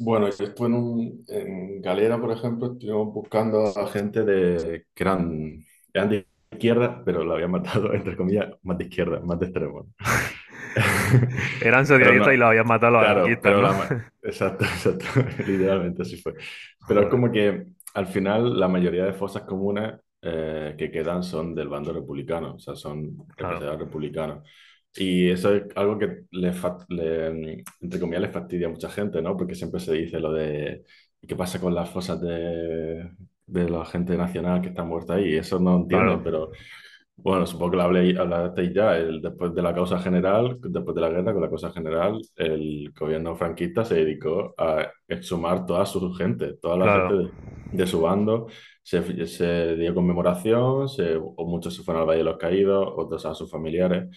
Bueno, 0.00 0.26
estuve 0.26 0.66
en, 0.66 0.74
un, 0.74 1.24
en 1.28 1.80
Galera, 1.80 2.20
por 2.20 2.32
ejemplo, 2.32 2.72
estuvimos 2.72 3.14
buscando 3.14 3.66
a 3.66 3.86
gente 3.86 4.24
de, 4.24 4.86
que 4.92 5.04
eran, 5.04 5.64
eran 5.92 6.08
de 6.08 6.26
izquierda, 6.52 7.02
pero 7.04 7.24
lo 7.24 7.34
habían 7.34 7.50
matado, 7.50 7.92
entre 7.94 8.16
comillas, 8.16 8.50
más 8.62 8.78
de 8.78 8.84
izquierda, 8.84 9.20
más 9.20 9.38
de 9.38 9.46
extremo. 9.46 9.86
Eran 11.62 11.86
socialistas 11.86 12.34
y 12.34 12.36
lo 12.36 12.46
habían 12.46 12.66
matado 12.66 12.92
los 12.92 13.02
claro, 13.02 14.02
Exacto, 14.22 14.64
exacto, 14.64 15.06
literalmente 15.46 16.02
así 16.02 16.16
fue. 16.16 16.34
Pero 16.88 17.02
es 17.02 17.06
como 17.08 17.30
que 17.30 17.66
al 17.94 18.06
final 18.06 18.58
la 18.58 18.68
mayoría 18.68 19.04
de 19.04 19.12
fosas 19.12 19.42
comunes 19.42 19.94
eh, 20.22 20.74
que 20.78 20.90
quedan 20.90 21.22
son 21.22 21.54
del 21.54 21.68
bando 21.68 21.92
republicano, 21.92 22.54
o 22.54 22.58
sea, 22.58 22.74
son 22.74 23.26
claro. 23.36 23.76
republicanos. 23.76 24.48
Y 24.94 25.30
eso 25.30 25.54
es 25.54 25.64
algo 25.74 25.98
que 25.98 26.24
le, 26.30 26.52
le, 26.88 27.64
entre 27.80 28.00
comillas, 28.00 28.22
le 28.22 28.28
fastidia 28.28 28.66
a 28.66 28.70
mucha 28.70 28.90
gente, 28.90 29.22
¿no? 29.22 29.36
Porque 29.36 29.54
siempre 29.54 29.80
se 29.80 29.94
dice 29.94 30.20
lo 30.20 30.32
de 30.32 30.84
qué 31.26 31.34
pasa 31.36 31.60
con 31.60 31.74
las 31.74 31.90
fosas 31.90 32.20
de, 32.20 33.10
de 33.52 33.68
la 33.68 33.84
gente 33.84 34.16
nacional 34.16 34.60
que 34.60 34.68
está 34.68 34.84
muerta 34.84 35.14
ahí. 35.14 35.34
Eso 35.34 35.58
no 35.58 35.76
entiendo, 35.76 36.20
pero 36.22 36.50
bueno, 37.16 37.46
supongo 37.46 37.72
que 37.72 37.76
lo 37.76 37.82
hablasteis 37.82 38.72
ya. 38.74 38.96
El, 38.96 39.20
después 39.20 39.54
de 39.54 39.62
la 39.62 39.74
causa 39.74 39.98
general, 39.98 40.58
después 40.60 40.94
de 40.94 41.00
la 41.00 41.08
guerra, 41.10 41.32
con 41.32 41.42
la 41.42 41.48
causa 41.48 41.70
general, 41.70 42.20
el 42.36 42.92
gobierno 42.98 43.36
franquista 43.36 43.84
se 43.84 43.96
dedicó 43.96 44.54
a 44.58 44.88
exhumar 45.06 45.66
toda 45.66 45.86
su 45.86 46.12
gente, 46.14 46.54
toda 46.54 46.76
la 46.76 47.08
gente 47.08 47.32
de, 47.72 47.86
su 47.86 48.00
bando. 48.00 48.48
Se, 48.82 49.26
se 49.26 49.76
dio 49.76 49.94
conmemoración, 49.94 50.88
se, 50.88 51.16
o 51.16 51.46
muchos 51.46 51.74
se 51.76 51.82
fueron 51.82 52.02
al 52.02 52.08
Valle 52.08 52.18
de 52.18 52.24
los 52.24 52.38
Caídos, 52.38 52.92
otros 52.96 53.24
a 53.26 53.34
sus 53.34 53.50
familiares. 53.50 54.08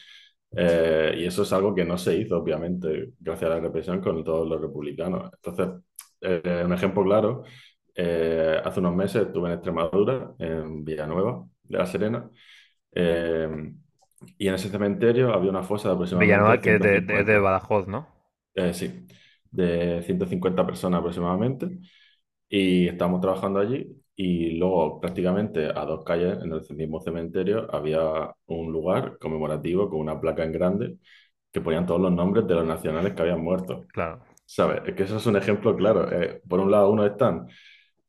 Eh, 0.58 1.16
y 1.18 1.26
eso 1.26 1.44
es 1.44 1.52
algo 1.54 1.76
que 1.76 1.86
no 1.86 1.98
se 1.98 2.16
hizo, 2.16 2.38
obviamente, 2.38 3.12
gracias 3.20 3.52
a 3.52 3.56
la 3.56 3.60
represión 3.62 4.02
con 4.02 4.24
todos 4.24 4.48
los 4.48 4.62
republicanos. 4.62 5.30
Entonces, 5.34 5.84
eh, 6.22 6.64
un 6.66 6.74
ejemplo 6.74 7.04
claro, 7.04 7.44
eh, 7.96 8.60
hace 8.64 8.80
unos 8.80 8.96
meses 8.96 9.28
estuve 9.28 9.48
en 9.48 9.54
Extremadura, 9.56 10.34
en 10.40 10.84
Villanueva 10.84 11.46
de 11.64 11.78
la 11.78 11.86
Serena, 11.86 12.30
y 14.38 14.48
en 14.48 14.54
ese 14.54 14.70
cementerio 14.70 15.34
había 15.34 15.50
una 15.50 15.64
fosa 15.64 15.90
de 15.90 15.96
aproximadamente... 15.96 16.34
Villanueva, 16.34 16.62
que 16.62 16.76
es 16.76 17.08
de, 17.08 17.24
de, 17.24 17.40
Badajoz, 17.40 17.88
¿no? 17.88 18.08
sí, 18.74 19.06
de 19.52 20.02
150 20.04 20.66
personas 20.66 21.00
aproximadamente, 21.00 21.80
y 22.48 22.88
estábamos 22.88 23.22
trabajando 23.22 23.60
allí 23.60 24.06
y 24.16 24.52
luego, 24.52 25.02
prácticamente 25.02 25.66
a 25.66 25.86
dos 25.86 26.06
calles 26.06 26.38
en 26.42 26.54
el 26.54 26.62
mismo 26.78 27.02
cementerio, 27.02 27.68
había 27.74 28.34
un 28.46 28.72
lugar 28.72 29.18
conmemorativo 29.20 29.90
con 29.90 30.00
una 30.00 30.20
placa 30.22 30.44
en 30.44 30.54
grande 30.54 30.98
que 31.52 31.60
ponían 31.60 31.86
todos 31.86 32.02
los 32.02 32.14
nombres 32.14 32.48
de 32.48 32.56
los 32.56 32.66
nacionales 32.66 33.14
que 33.14 33.22
habían 33.22 33.44
muerto. 33.44 33.86
Claro. 33.92 34.22
¿Sabes? 34.46 34.82
Es 34.86 34.96
que 34.96 35.04
eso 35.04 35.18
es 35.18 35.26
un 35.26 35.36
ejemplo 35.36 35.76
claro. 35.76 36.10
Eh, 36.12 36.42
por 36.48 36.60
un 36.60 36.72
lado, 36.72 36.92
unos 36.92 37.12
están 37.12 37.48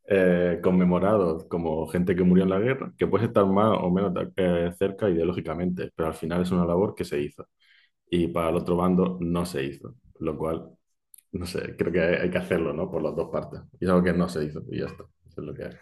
eh, 0.09 0.61
conmemorados 0.63 1.47
como 1.47 1.87
gente 1.89 2.15
que 2.15 2.23
murió 2.23 2.45
en 2.45 2.51
la 2.51 2.59
guerra, 2.61 2.93
que 2.97 3.07
puede 3.07 3.27
estar 3.27 3.45
más 3.47 3.79
o 3.81 3.91
menos 3.91 4.13
eh, 4.37 4.73
cerca 4.79 5.09
ideológicamente, 5.09 5.91
pero 5.95 6.09
al 6.09 6.15
final 6.15 6.43
es 6.43 6.51
una 6.53 6.65
labor 6.65 6.95
que 6.95 7.05
se 7.05 7.21
hizo. 7.21 7.49
Y 8.11 8.29
para 8.29 8.51
el 8.51 8.57
otro 8.57 8.77
bando 8.77 9.19
no 9.21 9.45
se 9.47 9.65
hizo, 9.65 9.95
lo 10.21 10.37
cual, 10.39 10.71
no 11.33 11.47
sé, 11.47 11.77
creo 11.77 11.93
que 11.93 12.01
hay, 12.01 12.31
que 12.31 12.39
hacerlo, 12.39 12.73
¿no? 12.73 12.91
Por 12.91 13.03
las 13.03 13.17
dos 13.17 13.31
partes. 13.31 13.61
Y 13.81 13.85
es 13.85 13.91
algo 13.91 14.05
que 14.05 14.13
no 14.13 14.29
se 14.29 14.45
hizo, 14.45 14.63
y 14.71 14.81
ya 14.81 14.87
es 14.87 15.37
lo 15.37 15.55
que 15.55 15.65
hay. 15.65 15.73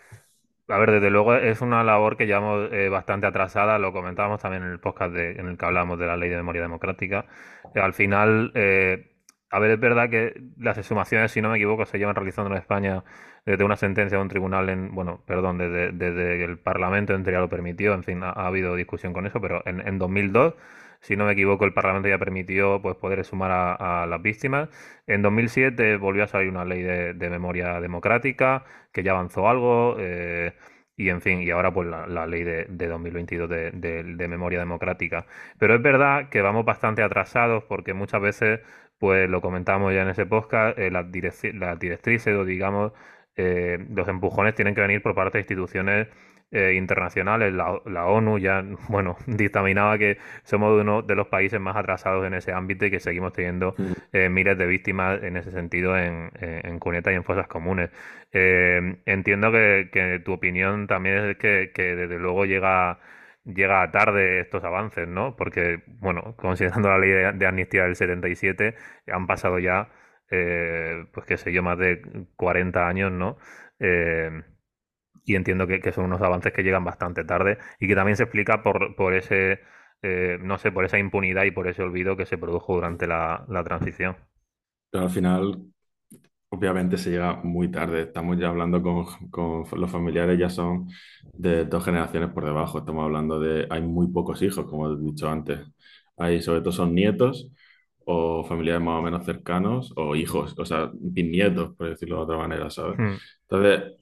A 0.69 0.79
ver, 0.79 0.93
desde 0.93 1.11
luego 1.11 1.35
es 1.35 1.61
una 1.61 1.85
labor 1.85 2.17
que 2.17 2.27
llevamos 2.27 2.73
eh, 2.73 2.89
bastante 2.89 3.27
atrasada, 3.27 3.79
lo 3.79 3.93
comentábamos 3.93 4.41
también 4.41 4.63
en 4.63 4.71
el 4.71 4.81
podcast 4.81 5.15
en 5.15 5.47
el 5.47 5.59
que 5.59 5.67
hablamos 5.67 5.99
de 5.99 6.07
la 6.07 6.17
ley 6.17 6.31
de 6.31 6.37
memoria 6.37 6.63
democrática. 6.63 7.27
al 7.75 7.93
final, 7.93 8.51
eh, 8.55 9.15
a 9.51 9.59
ver, 9.59 9.73
es 9.73 9.81
verdad 9.81 10.09
que 10.09 10.35
las 10.59 10.79
exhumaciones, 10.79 11.33
si 11.33 11.43
no 11.43 11.51
me 11.51 11.57
equivoco, 11.57 11.85
se 11.85 11.99
llevan 11.99 12.17
realizando 12.17 12.51
en 12.51 12.57
España 12.57 13.05
desde 13.47 13.65
una 13.65 13.77
sentencia 13.77 14.19
de 14.19 14.23
un 14.23 14.29
tribunal 14.29 14.69
en, 14.69 14.95
bueno, 14.95 15.23
perdón, 15.27 15.59
desde, 15.59 16.45
el 16.45 16.59
Parlamento 16.59 17.15
en 17.15 17.25
teoría 17.25 17.41
lo 17.41 17.49
permitió, 17.49 17.95
en 17.95 18.05
fin, 18.05 18.23
ha, 18.23 18.31
habido 18.31 18.75
discusión 18.77 19.13
con 19.13 19.27
eso, 19.27 19.41
pero 19.41 19.63
en, 19.67 19.87
en 19.87 19.99
2002 19.99 20.55
si 21.05 21.17
no 21.17 21.27
me 21.27 21.33
equivoco, 21.33 21.67
el 21.67 21.75
Parlamento 21.75 22.09
ya 22.09 22.19
permitió 22.19 22.81
pues, 22.81 22.97
poder 22.97 23.25
sumar 23.27 23.51
a, 23.53 24.07
las 24.07 24.23
víctimas. 24.23 24.71
En 25.07 25.21
2007 25.21 25.99
volvió 25.99 26.25
a 26.25 26.27
salir 26.27 26.49
una 26.49 26.65
ley 26.65 26.83
de, 26.83 27.31
memoria 27.31 27.79
democrática 27.81 28.65
que 28.91 29.03
ya 29.03 29.11
avanzó 29.13 29.47
algo. 29.49 29.97
Eh, 29.99 30.55
y 30.97 31.11
en 31.11 31.21
fin, 31.21 31.43
y 31.43 31.51
ahora 31.51 31.75
pues 31.75 31.89
la, 31.89 32.27
ley 32.27 32.43
de, 32.45 32.67
2022 32.69 33.51
de, 33.51 34.27
memoria 34.29 34.59
democrática. 34.61 35.27
Pero 35.59 35.75
es 35.75 35.83
verdad 35.83 36.31
que 36.31 36.41
vamos 36.41 36.65
bastante 36.65 37.03
atrasados 37.03 37.65
porque 37.65 37.93
muchas 37.93 38.23
veces, 38.23 38.61
pues 38.99 39.29
lo 39.29 39.43
comentamos 39.43 39.93
ya 39.93 40.03
en 40.03 40.09
ese 40.09 40.25
podcast, 40.25 40.79
eh, 40.79 40.91
las, 40.91 41.11
directrices 41.11 42.35
o 42.35 42.45
digamos, 42.47 42.93
eh, 43.37 43.79
los 43.91 44.09
empujones 44.09 44.55
tienen 44.55 44.75
que 44.75 44.81
venir 44.81 45.03
por 45.03 45.15
parte 45.15 45.39
de 45.39 45.43
instituciones 45.43 46.09
eh, 46.51 46.75
internacionales, 46.75 47.53
la, 47.53 48.07
ONU 48.07 48.39
ya, 48.39 48.63
bueno, 48.89 49.17
dictaminaba 49.27 49.99
que 49.99 50.19
somos 50.45 50.81
uno 50.81 51.03
de 51.03 51.17
los 51.17 51.27
países 51.27 51.61
más 51.61 51.75
atrasados 51.75 52.25
en 52.27 52.35
ese 52.35 52.53
ámbito 52.53 52.87
y 52.87 52.91
que 52.93 53.01
seguimos 53.01 53.33
teniendo 53.33 53.75
mm. 53.77 53.93
eh, 54.13 54.29
miles 54.29 54.57
de 54.57 54.67
víctimas 54.67 55.21
en 55.23 55.37
ese 55.37 55.51
sentido 55.51 55.99
en, 55.99 56.31
en 56.41 56.79
cunetas 56.79 57.13
y 57.13 57.17
en 57.17 57.25
fosas 57.25 57.49
comunes. 57.49 57.91
Eh, 58.33 58.97
entiendo 59.07 59.53
que, 59.53 60.21
tu 60.25 60.33
opinión 60.33 60.87
también 60.89 61.31
es 61.31 61.37
que, 61.39 61.71
desde 61.77 62.19
luego 62.19 62.45
llega 62.45 62.99
llega 63.45 63.91
tarde 63.91 64.41
estos 64.41 64.65
avances, 64.65 65.07
¿no? 65.07 65.37
Porque, 65.37 65.83
bueno, 66.01 66.35
considerando 66.37 66.89
la 66.89 66.99
ley 66.99 67.11
de, 67.11 67.47
amnistía 67.47 67.85
del 67.85 67.95
77, 67.97 68.75
han 69.13 69.27
pasado 69.27 69.59
ya, 69.59 69.89
pues 70.29 71.27
qué 71.27 71.37
sé 71.37 71.53
yo, 71.53 71.63
más 71.63 71.79
de 71.79 72.03
40 72.37 72.89
años, 72.89 73.13
¿no? 73.13 73.39
y 75.25 75.35
entiendo 75.35 75.67
que, 75.67 75.93
son 75.93 76.05
unos 76.05 76.21
avances 76.21 76.53
que 76.53 76.63
llegan 76.63 76.85
bastante 76.85 77.25
tarde 77.25 77.59
y 77.81 77.89
que 77.89 77.95
también 77.95 78.17
se 78.17 78.25
explica 78.25 78.63
por, 78.63 78.95
por 78.95 79.15
ese, 79.15 79.61
eh, 80.03 80.39
no 80.41 80.59
sé, 80.59 80.71
por 80.71 80.85
esa 80.85 80.99
impunidad 80.99 81.45
y 81.45 81.51
por 81.51 81.67
ese 81.67 81.83
olvido 81.83 82.17
que 82.17 82.27
se 82.27 82.39
produjo 82.39 82.75
durante 82.75 83.07
la, 83.07 83.47
transición. 83.65 84.17
Pero 84.91 85.05
al 85.05 85.11
final, 85.11 85.63
obviamente 86.51 86.99
se 86.99 87.11
llega 87.11 87.41
muy 87.43 87.71
tarde. 87.71 88.03
Estamos 88.03 88.39
ya 88.39 88.49
hablando 88.49 88.83
con, 88.83 89.07
con, 89.31 89.65
los 89.81 89.91
familiares, 89.91 90.39
ya 90.39 90.51
son 90.51 90.89
de 91.33 91.65
dos 91.65 91.85
generaciones 91.85 92.31
por 92.31 92.45
debajo. 92.45 92.79
Estamos 92.79 93.05
hablando 93.05 93.41
de, 93.41 93.67
hay 93.71 93.83
muy 93.83 94.09
pocos 94.09 94.43
hijos, 94.43 94.67
como 94.67 94.93
he 94.93 95.01
dicho 95.01 95.29
antes. 95.29 95.61
Hay 96.17 96.43
sobre 96.43 96.61
todo 96.61 96.73
son 96.73 96.95
nietos 96.95 97.51
o 98.07 98.45
familiares 98.45 98.83
más 98.83 99.01
o 99.01 99.03
menos 99.03 99.25
cercanos 99.25 99.93
o 99.97 100.17
hijos, 100.17 100.55
o 100.59 100.65
sea, 100.65 100.91
bisnietos, 100.95 101.75
por 101.75 101.89
decirlo 101.89 102.17
de 102.17 102.23
otra 102.23 102.37
manera, 102.39 102.71
¿sabes? 102.71 102.99
Hmm. 102.99 103.17
Entonces, 103.49 103.95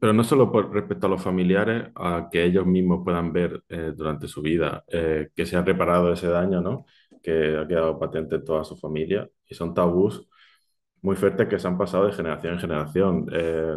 pero 0.00 0.12
no 0.14 0.24
solo 0.24 0.50
por 0.50 0.72
respecto 0.72 1.06
a 1.06 1.10
los 1.10 1.22
familiares, 1.22 1.90
a 1.94 2.28
que 2.32 2.44
ellos 2.44 2.66
mismos 2.66 3.02
puedan 3.04 3.32
ver 3.32 3.62
eh, 3.68 3.92
durante 3.94 4.28
su 4.28 4.40
vida 4.42 4.84
eh, 4.88 5.28
que 5.36 5.46
se 5.46 5.56
ha 5.56 5.62
reparado 5.62 6.12
ese 6.12 6.28
daño, 6.28 6.62
¿no? 6.62 6.86
Que 7.22 7.58
ha 7.58 7.68
quedado 7.68 7.98
patente 7.98 8.36
en 8.36 8.44
toda 8.44 8.64
su 8.64 8.76
familia. 8.76 9.28
Y 9.46 9.54
son 9.54 9.74
tabús 9.74 10.26
muy 11.02 11.16
fuertes 11.16 11.48
que 11.48 11.58
se 11.58 11.68
han 11.68 11.78
pasado 11.78 12.06
de 12.06 12.12
generación 12.12 12.54
en 12.54 12.60
generación. 12.60 13.26
Eh, 13.32 13.76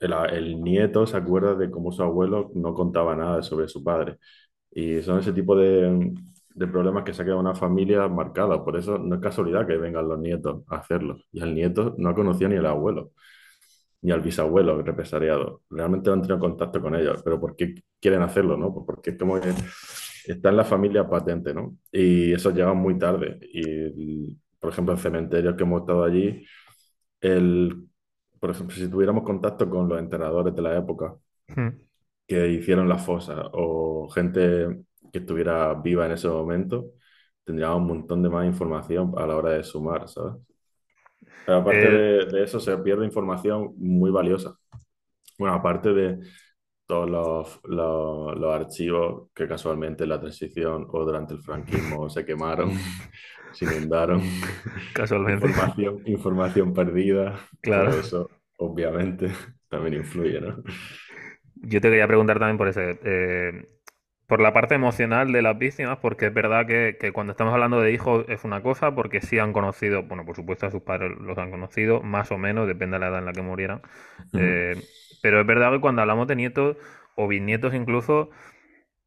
el, 0.00 0.62
nieto 0.62 1.06
se 1.06 1.16
acuerda 1.16 1.54
de 1.54 1.70
cómo 1.70 1.92
su 1.92 2.02
abuelo 2.02 2.50
no 2.54 2.74
contaba 2.74 3.16
nada 3.16 3.42
sobre 3.42 3.68
su 3.68 3.82
padre. 3.84 4.18
Y 4.70 5.02
son 5.02 5.18
ese 5.20 5.32
tipo 5.32 5.56
de, 5.56 6.14
de 6.58 6.66
problemas 6.66 7.04
que 7.04 7.12
se 7.14 7.22
ha 7.22 7.24
quedado 7.24 7.40
una 7.40 7.54
familia 7.54 8.08
marcada. 8.08 8.64
Por 8.64 8.76
eso 8.76 8.98
no 8.98 9.16
es 9.16 9.20
casualidad 9.20 9.66
que 9.66 9.76
vengan 9.76 10.08
los 10.08 10.18
nietos 10.18 10.64
a 10.68 10.76
hacerlo. 10.76 11.18
Y 11.32 11.42
el 11.42 11.54
nieto 11.54 11.94
no 11.98 12.14
conocía 12.14 12.48
ni 12.48 12.56
el 12.56 12.66
abuelo 12.66 13.12
ni 14.02 14.12
al 14.12 14.20
bisabuelo 14.20 14.80
represariado. 14.82 15.62
Realmente 15.70 16.08
no 16.08 16.14
han 16.14 16.22
tenido 16.22 16.38
contacto 16.38 16.80
con 16.80 16.94
ellos, 16.94 17.22
pero 17.22 17.40
¿por 17.40 17.56
qué 17.56 17.74
quieren 18.00 18.22
hacerlo? 18.22 18.56
¿no? 18.56 18.72
Pues 18.72 18.86
porque 18.86 19.10
es 19.10 19.18
como 19.18 19.40
que 19.40 19.50
está 20.26 20.50
en 20.50 20.56
la 20.56 20.64
familia 20.64 21.08
patente, 21.08 21.54
¿no? 21.54 21.76
Y 21.90 22.32
eso 22.32 22.50
llega 22.50 22.74
muy 22.74 22.98
tarde. 22.98 23.38
Y, 23.52 24.36
por 24.58 24.70
ejemplo, 24.72 24.94
en 24.94 25.00
cementerios 25.00 25.56
que 25.56 25.62
hemos 25.64 25.80
estado 25.82 26.04
allí, 26.04 26.44
el, 27.20 27.88
por 28.38 28.50
ejemplo, 28.50 28.76
si 28.76 28.88
tuviéramos 28.88 29.24
contacto 29.24 29.68
con 29.68 29.88
los 29.88 29.98
enterradores 29.98 30.54
de 30.54 30.62
la 30.62 30.76
época 30.76 31.14
hmm. 31.48 31.68
que 32.26 32.48
hicieron 32.48 32.88
la 32.88 32.98
fosa 32.98 33.50
o 33.52 34.08
gente 34.10 34.84
que 35.12 35.18
estuviera 35.18 35.74
viva 35.74 36.06
en 36.06 36.12
ese 36.12 36.28
momento, 36.28 36.92
tendríamos 37.44 37.80
un 37.80 37.86
montón 37.86 38.22
de 38.22 38.28
más 38.28 38.46
información 38.46 39.14
a 39.16 39.26
la 39.26 39.36
hora 39.36 39.50
de 39.50 39.64
sumar, 39.64 40.08
¿sabes? 40.08 40.34
Pero 41.46 41.58
aparte 41.58 41.86
eh, 41.86 42.26
de, 42.26 42.44
eso, 42.44 42.60
se 42.60 42.76
pierde 42.78 43.06
información 43.06 43.72
muy 43.78 44.10
valiosa. 44.10 44.54
Bueno, 45.38 45.54
aparte 45.54 45.92
de 45.94 46.18
todos 46.86 47.08
los, 47.08 47.60
los, 47.64 48.54
archivos 48.54 49.30
que 49.34 49.46
casualmente 49.46 50.04
en 50.04 50.10
la 50.10 50.20
transición 50.20 50.86
o 50.90 51.04
durante 51.04 51.34
el 51.34 51.40
franquismo 51.40 52.08
se 52.10 52.24
quemaron, 52.24 52.72
se 53.52 53.64
inundaron. 53.64 54.22
Casualmente. 54.94 55.46
Información, 55.46 56.02
información 56.06 56.74
perdida. 56.74 57.38
Claro. 57.60 57.90
eso, 57.90 58.30
obviamente, 58.58 59.30
también 59.68 59.94
influye, 59.94 60.40
¿no? 60.40 60.62
Yo 61.54 61.80
te 61.80 61.88
quería 61.88 62.06
preguntar 62.06 62.38
también 62.38 62.58
por 62.58 62.68
ese. 62.68 62.98
Eh, 63.04 63.77
por 64.28 64.40
la 64.40 64.52
parte 64.52 64.74
emocional 64.74 65.32
de 65.32 65.40
las 65.40 65.56
víctimas, 65.56 65.98
porque 66.02 66.26
es 66.26 66.34
verdad 66.34 66.66
que, 66.66 67.12
cuando 67.14 67.30
estamos 67.30 67.54
hablando 67.54 67.80
de 67.80 67.92
hijos 67.92 68.26
es 68.28 68.44
una 68.44 68.62
cosa, 68.62 68.94
porque 68.94 69.22
sí 69.22 69.38
han 69.38 69.54
conocido, 69.54 70.02
bueno, 70.02 70.26
por 70.26 70.36
supuesto 70.36 70.66
a 70.66 70.70
sus 70.70 70.82
padres 70.82 71.18
los 71.18 71.38
han 71.38 71.50
conocido, 71.50 72.02
más 72.02 72.30
o 72.30 72.36
menos, 72.36 72.68
depende 72.68 72.96
de 72.96 73.00
la 73.00 73.08
edad 73.08 73.20
en 73.20 73.24
la 73.24 73.32
que 73.32 73.40
murieran. 73.40 73.80
Eh, 74.34 74.76
pero 75.22 75.40
es 75.40 75.46
verdad 75.46 75.72
que 75.72 75.80
cuando 75.80 76.02
hablamos 76.02 76.28
de 76.28 76.36
nietos 76.36 76.76
o 77.16 77.26
bisnietos 77.26 77.72
incluso, 77.72 78.28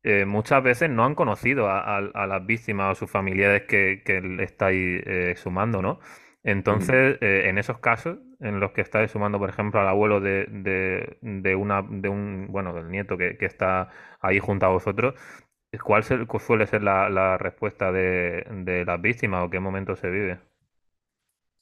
eh, 0.02 0.26
muchas 0.26 0.64
veces 0.64 0.90
no 0.90 1.06
han 1.06 1.14
conocido 1.14 1.70
a, 1.70 2.02
las 2.02 2.46
víctimas 2.48 2.94
o 2.94 2.96
sus 2.96 3.12
familiares 3.12 3.68
que, 3.68 4.02
que 4.04 4.38
estáis 4.40 5.04
eh, 5.06 5.36
sumando, 5.38 5.84
¿no? 5.84 6.00
Entonces, 6.44 7.20
en 7.22 7.60
esos 7.60 7.78
casos, 7.78 8.18
en 8.42 8.60
los 8.60 8.72
que 8.72 8.82
estáis 8.82 9.12
sumando, 9.12 9.40
por 9.40 9.50
ejemplo, 9.50 9.80
al 9.80 9.88
abuelo 9.88 10.20
de, 10.20 10.46
de, 11.22 11.56
una, 11.56 11.82
de 11.84 12.10
un, 12.10 12.48
bueno, 12.50 12.74
del 12.74 12.90
nieto 12.90 13.18
que, 13.18 13.38
está 13.42 13.90
ahí 14.20 14.40
junto 14.40 14.66
a 14.66 14.70
vosotros, 14.70 15.16
¿cuál 15.84 16.04
suele 16.04 16.68
ser 16.68 16.84
la, 16.84 17.38
respuesta 17.38 17.92
de, 17.92 18.46
de 18.66 18.86
las 18.86 19.02
víctimas 19.02 19.46
o 19.46 19.50
qué 19.50 19.60
momento 19.60 19.96
se 19.96 20.10
vive? 20.10 20.40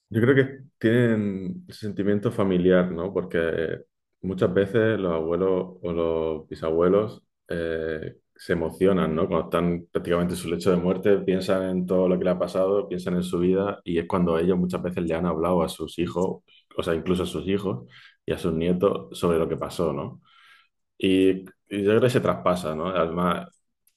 Yo 0.10 0.22
creo 0.22 0.36
que 0.36 0.63
tienen 0.80 1.65
sentimiento 1.70 2.32
familiar, 2.32 2.92
¿no? 2.92 3.13
Porque 3.13 3.84
muchas 4.22 4.54
veces 4.54 5.00
los 5.00 5.13
abuelos 5.13 5.78
o 5.82 5.94
los 5.94 6.48
bisabuelos 6.48 7.24
eh, 7.48 8.18
se 8.36 8.54
emocionan, 8.54 9.13
¿no? 9.15 9.28
Cuando 9.28 9.46
están 9.46 9.86
prácticamente 9.92 10.34
en 10.34 10.39
su 10.39 10.50
lecho 10.50 10.72
de 10.72 10.78
muerte, 10.78 11.18
piensan 11.20 11.63
en 11.70 11.86
todo 11.86 12.08
lo 12.10 12.18
que 12.18 12.24
le 12.26 12.32
ha 12.32 12.39
pasado, 12.39 12.88
piensan 12.88 13.15
en 13.15 13.24
su 13.24 13.39
vida 13.39 13.82
y 13.84 14.00
es 14.00 14.08
cuando 14.08 14.39
ellos 14.39 14.58
muchas 14.58 14.82
veces 14.82 15.04
le 15.04 15.13
han 15.13 15.26
hablado 15.28 15.62
a 15.62 15.70
sus 15.70 16.00
hijos, 16.00 16.44
o 16.77 16.84
sea, 16.84 16.95
incluso 16.95 17.23
a 17.23 17.25
sus 17.25 17.47
hijos 17.47 17.88
y 18.25 18.32
a 18.34 18.38
sus 18.38 18.53
nietos 18.53 19.17
sobre 19.17 19.39
lo 19.39 19.49
que 19.49 19.58
pasó, 19.58 19.93
¿no? 19.93 20.21
Y, 20.97 21.29
y 21.69 21.84
yo 21.84 21.91
creo 21.91 22.01
que 22.01 22.10
se 22.10 22.21
traspasa, 22.21 22.75
¿no? 22.75 22.88
Además, 22.89 23.47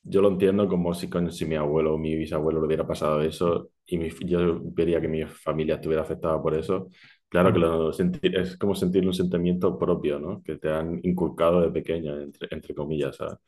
yo 0.02 0.20
lo 0.22 0.28
entiendo 0.28 0.68
como 0.68 0.94
si, 0.94 1.08
si 1.30 1.44
mi 1.46 1.56
abuelo 1.56 1.94
o 1.94 1.98
mi 1.98 2.16
bisabuelo 2.16 2.61
le 2.61 2.66
hubiera 2.66 2.87
pasado 2.87 3.22
eso 3.22 3.70
y 3.87 4.26
yo 4.26 4.61
vería 4.62 5.00
que 5.00 5.08
mi 5.08 5.24
familia 5.26 5.76
estuviera 5.76 6.02
afectada 6.02 6.40
por 6.42 6.54
eso. 6.54 6.88
Claro 7.28 7.52
que 7.52 7.58
lo, 7.58 7.92
sentir, 7.92 8.37
es 8.37 8.56
como 8.58 8.74
sentir 8.74 9.06
un 9.06 9.14
sentimiento 9.14 9.78
propio, 9.78 10.18
¿no? 10.18 10.42
Que 10.42 10.56
te 10.58 10.70
han 10.70 11.00
inculcado 11.02 11.62
de 11.62 11.70
pequeño, 11.70 12.20
entre, 12.20 12.48
entre 12.50 12.74
comillas, 12.74 13.16
¿sabes? 13.16 13.38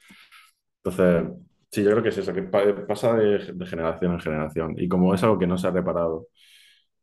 Entonces, 0.82 1.32
sí, 1.70 1.82
yo 1.82 1.90
creo 1.90 2.02
que 2.02 2.08
es 2.10 2.18
eso, 2.18 2.32
que 2.34 2.42
pasa 2.42 3.16
de, 3.16 3.40
generación 3.66 4.12
en 4.12 4.20
generación. 4.20 4.74
Y 4.78 4.88
como 4.88 5.14
es 5.14 5.22
algo 5.22 5.38
que 5.38 5.46
no 5.46 5.58
se 5.58 5.66
ha 5.68 5.70
reparado, 5.70 6.28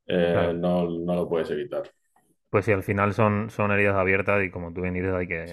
eh, 0.08 0.54
no, 0.56 0.90
no, 0.90 1.16
lo 1.16 1.30
puedes 1.30 1.50
evitar. 1.52 1.84
Pues 2.52 2.66
sí, 2.66 2.74
al 2.74 2.84
final 2.84 3.14
son, 3.14 3.50
son 3.50 3.72
heridas 3.72 3.96
abiertas 3.96 4.44
y 4.44 4.52
como 4.52 4.74
tú 4.74 4.82
bien 4.82 4.94
dices, 4.94 5.14
hay 5.14 5.26
que, 5.28 5.46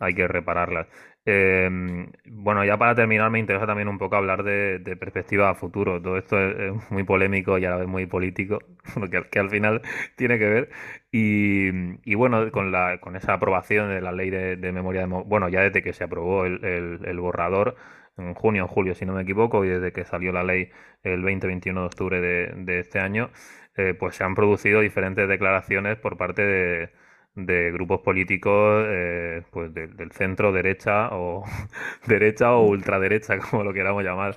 hay 0.00 0.14
que 0.14 0.26
repararlas. 0.28 0.88
Em, 1.24 2.10
bueno, 2.26 2.64
ya 2.64 2.76
para 2.78 2.96
terminar, 2.96 3.30
me 3.30 3.38
interesa 3.38 3.64
también 3.64 3.86
un 3.86 3.96
poco 3.96 4.16
hablar 4.16 4.42
de, 4.42 4.80
perspectiva 4.98 5.50
a 5.50 5.54
futuro. 5.54 6.02
Todo 6.02 6.18
esto 6.18 6.36
es, 6.40 6.72
muy 6.90 7.04
polémico 7.04 7.58
y 7.58 7.64
a 7.64 7.70
la 7.70 7.76
vez 7.76 7.86
muy 7.86 8.06
político, 8.06 8.58
que, 9.10 9.22
que 9.30 9.38
al 9.38 9.50
final 9.50 9.82
tiene 10.16 10.38
que 10.38 10.48
ver. 10.48 10.70
Y, 11.12 12.14
bueno, 12.16 12.50
con, 12.50 12.72
la, 12.72 12.98
con 13.00 13.14
esa 13.16 13.34
aprobación 13.34 13.90
de 13.90 14.00
la 14.00 14.10
ley 14.12 14.30
de, 14.30 14.56
memoria, 14.72 15.02
de, 15.02 15.06
bueno, 15.06 15.48
ya 15.48 15.60
desde 15.60 15.82
que 15.82 15.92
se 15.92 16.04
aprobó 16.04 16.44
el, 16.44 16.64
el, 17.04 17.20
borrador, 17.20 17.76
en 18.16 18.34
junio 18.34 18.64
o 18.64 18.68
julio, 18.68 18.94
si 18.96 19.06
no 19.06 19.14
me 19.14 19.22
equivoco, 19.22 19.64
y 19.64 19.68
desde 19.68 19.92
que 19.92 20.04
salió 20.04 20.32
la 20.32 20.42
ley 20.42 20.70
el 21.04 21.22
20-21 21.22 21.74
de 21.74 21.86
octubre 21.86 22.20
de, 22.20 22.52
de 22.56 22.80
este 22.80 22.98
año, 22.98 23.30
eh, 23.76 23.94
pues 23.98 24.16
se 24.16 24.24
han 24.24 24.34
producido 24.34 24.80
diferentes 24.80 25.28
declaraciones 25.28 25.98
por 25.98 26.16
parte 26.16 26.42
de 26.42 26.90
de 27.34 27.70
grupos 27.72 28.00
políticos 28.02 28.84
eh, 28.88 29.42
pues 29.50 29.72
del 29.72 30.12
centro 30.12 30.52
derecha 30.52 31.08
o 31.12 31.44
derecha 32.06 32.52
o 32.54 32.66
ultraderecha 32.68 33.38
como 33.50 33.64
lo 33.64 33.72
queramos 33.72 34.04
llamar. 34.04 34.36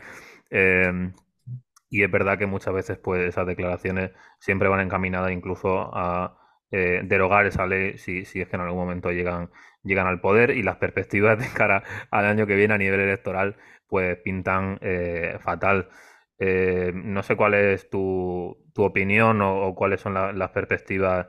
Em, 0.50 1.14
y 1.90 2.04
es 2.04 2.12
verdad 2.12 2.38
que 2.38 2.46
muchas 2.46 2.74
veces 2.74 2.98
pues 2.98 3.28
esas 3.28 3.48
declaraciones 3.48 4.12
siempre 4.40 4.70
van 4.70 4.82
encaminadas 4.82 5.32
incluso 5.32 5.92
a 5.96 6.38
eh, 6.72 7.02
derogar 7.06 7.46
esa 7.46 7.66
ley 7.68 7.98
si, 7.98 8.26
si 8.26 8.42
es 8.42 8.48
que 8.50 8.56
en 8.56 8.62
algún 8.64 8.80
momento 8.80 9.12
llegan 9.12 9.52
llegan 9.84 10.08
al 10.08 10.20
poder 10.22 10.52
y 10.52 10.64
las 10.64 10.78
perspectivas 10.78 11.38
de 11.40 11.48
cara 11.58 11.84
al 12.12 12.26
año 12.26 12.48
que 12.48 12.56
viene 12.56 12.74
a 12.74 12.78
nivel 12.78 13.00
electoral 13.02 13.58
pues 13.88 14.18
pintan 14.24 14.80
eh, 16.38 16.92
no 16.94 17.24
sé 17.24 17.36
cuál 17.36 17.54
es 17.54 17.90
tu, 17.90 18.58
tu 18.74 18.84
opinión 18.84 19.42
o, 19.42 19.74
cuáles 19.76 20.02
son 20.02 20.14
las 20.14 20.50
perspectivas 20.52 21.28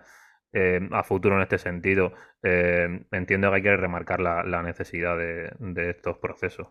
eh, 0.52 0.80
a 0.92 1.02
futuro 1.04 1.36
en 1.36 1.42
este 1.42 1.58
sentido. 1.58 2.12
Eh, 2.42 3.06
entiendo 3.12 3.50
que 3.50 3.56
hay 3.56 3.62
que 3.62 3.76
remarcar 3.76 4.20
la, 4.20 4.62
necesidad 4.62 5.16
de, 5.16 5.90
estos 5.90 6.18
procesos. 6.18 6.68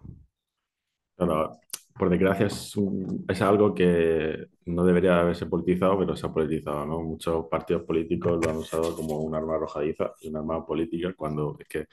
por 1.18 2.10
desgracia 2.10 2.48
es, 2.48 2.74
es, 3.30 3.42
algo 3.42 3.74
que 3.74 4.48
no 4.66 4.84
debería 4.86 5.20
haberse 5.20 5.46
politizado, 5.46 5.98
pero 5.98 6.16
se 6.16 6.26
ha 6.26 6.34
politizado, 6.34 6.86
¿no? 6.86 7.02
Muchos 7.02 7.48
partidos 7.48 7.84
políticos 7.84 8.40
lo 8.44 8.52
han 8.52 8.58
usado 8.58 8.96
como 8.96 9.20
un 9.20 9.34
arma 9.36 9.56
arrojadiza 9.56 10.14
y 10.22 10.30
un 10.30 10.38
arma 10.38 10.66
política 10.66 11.14
cuando 11.16 11.58
es 11.60 11.68
que 11.68 11.86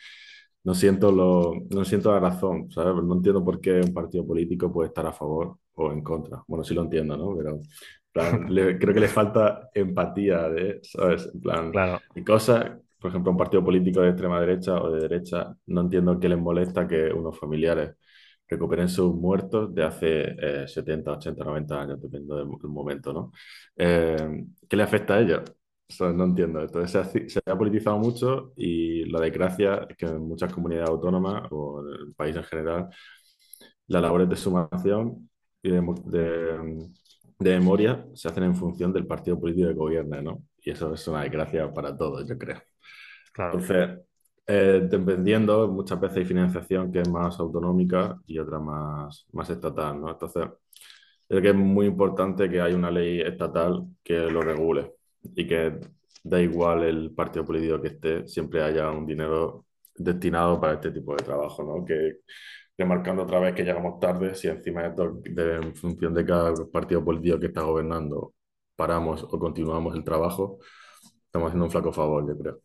no 0.64 0.74
siento, 0.74 1.12
lo, 1.12 1.54
no 1.70 1.84
siento 1.84 2.12
la 2.12 2.20
razón, 2.20 2.70
¿sabes? 2.70 3.04
No 3.04 3.14
entiendo 3.14 3.44
por 3.44 3.60
qué 3.60 3.80
un 3.80 3.92
partido 3.94 4.26
político 4.26 4.72
puede 4.72 4.88
estar 4.88 5.06
a 5.06 5.12
favor 5.12 5.58
o 5.74 5.92
en 5.92 6.02
contra. 6.02 6.42
Bueno, 6.46 6.64
sí 6.64 6.74
lo 6.74 6.82
entiendo, 6.82 7.16
¿no? 7.16 7.36
Pero 7.36 7.60
creo 8.78 8.94
que 8.94 9.00
le 9.00 9.08
falta 9.08 9.70
empatía, 9.74 10.48
de, 10.48 10.80
¿sabes? 10.82 11.30
En 11.32 11.40
plan, 11.40 11.70
claro. 11.70 12.00
y 12.14 12.22
cosas, 12.22 12.78
por 12.98 13.10
ejemplo, 13.10 13.32
un 13.32 13.38
partido 13.38 13.64
político 13.64 14.00
de 14.00 14.10
extrema 14.10 14.40
derecha 14.40 14.80
o 14.80 14.90
de 14.90 15.00
derecha, 15.00 15.54
no 15.66 15.82
entiendo 15.82 16.18
qué 16.20 16.28
les 16.28 16.38
molesta 16.38 16.86
que 16.86 17.12
unos 17.12 17.38
familiares 17.38 17.96
recuperen 18.48 18.88
sus 18.88 19.14
muertos 19.14 19.74
de 19.74 19.82
hace 19.82 20.66
70, 20.68 21.12
80, 21.12 21.44
90 21.44 21.80
años, 21.80 22.02
dependiendo 22.02 22.36
del, 22.36 22.46
momento, 22.68 23.12
¿no? 23.12 23.32
Eh, 23.76 24.44
¿Qué 24.68 24.76
le 24.76 24.82
afecta 24.82 25.14
a 25.14 25.20
ellos? 25.20 25.42
no 26.00 26.24
entiendo. 26.24 26.60
Entonces 26.62 26.90
se 26.90 26.98
ha, 26.98 27.28
se 27.28 27.40
ha, 27.44 27.56
politizado 27.56 27.98
mucho 27.98 28.52
y 28.56 29.04
la 29.10 29.20
desgracia 29.20 29.86
es 29.88 29.96
que 29.96 30.06
en 30.06 30.20
muchas 30.26 30.52
comunidades 30.52 30.88
autónomas 30.88 31.44
o 31.50 31.80
en 31.80 32.08
el 32.08 32.14
país 32.14 32.36
en 32.36 32.44
general, 32.44 32.88
las 33.86 34.02
labores 34.02 34.28
de 34.28 34.36
sumación 34.36 35.30
y 35.62 35.70
de, 35.70 35.80
de 36.06 36.88
de 37.38 37.58
memoria 37.58 38.06
se 38.14 38.28
hacen 38.28 38.44
en 38.44 38.54
función 38.56 38.92
del 38.92 39.06
partido 39.06 39.38
político 39.40 39.68
que 39.68 39.74
gobierna, 39.74 40.22
¿no? 40.22 40.42
Y 40.62 40.70
eso 40.70 40.94
es 40.94 41.06
una 41.08 41.22
desgracia 41.22 41.72
para 41.72 41.96
todos, 41.96 42.28
yo 42.28 42.38
creo. 42.38 42.62
Entonces, 43.50 44.00
eh, 44.46 44.82
dependiendo, 44.90 45.68
muchas 45.68 46.00
veces 46.00 46.18
hay 46.18 46.24
financiación 46.24 46.92
que 46.92 47.00
es 47.00 47.08
más 47.08 47.38
autonómica 47.40 48.20
y 48.26 48.38
otra 48.38 48.58
más, 48.60 49.26
más 49.32 49.50
estatal, 49.50 50.00
¿no? 50.00 50.10
Entonces, 50.10 50.46
creo 51.28 51.42
que 51.42 51.48
es 51.50 51.54
muy 51.54 51.86
importante 51.86 52.48
que 52.50 52.60
haya 52.60 52.76
una 52.76 52.90
ley 52.90 53.20
estatal 53.20 53.86
que 54.02 54.18
lo 54.30 54.42
regule 54.42 54.94
y 55.36 55.46
que 55.46 55.78
da 56.24 56.40
igual 56.40 56.84
el 56.84 57.12
partido 57.14 57.44
político 57.44 57.80
que 57.80 57.88
esté, 57.88 58.28
siempre 58.28 58.62
haya 58.62 58.90
un 58.90 59.06
dinero 59.06 59.66
destinado 59.96 60.60
para 60.60 60.74
este 60.74 60.90
tipo 60.92 61.14
de 61.16 61.24
trabajo, 61.24 61.62
¿no? 61.64 61.84
Que 61.84 62.18
remarcando 62.82 63.22
otra 63.22 63.38
vez 63.40 63.54
que 63.54 63.64
llegamos 63.64 64.00
tarde, 64.00 64.34
si 64.34 64.48
encima 64.48 64.82
de, 64.88 65.56
en 65.56 65.74
función 65.74 66.12
de 66.14 66.24
cada 66.24 66.52
partido 66.72 67.04
político 67.04 67.38
que 67.38 67.46
está 67.46 67.62
gobernando 67.62 68.34
paramos 68.76 69.22
o 69.22 69.38
continuamos 69.38 69.94
el 69.94 70.04
trabajo, 70.04 70.58
estamos 71.26 71.48
haciendo 71.48 71.66
un 71.66 71.70
flaco 71.70 71.92
favor, 71.92 72.26
yo 72.26 72.36
creo. 72.36 72.60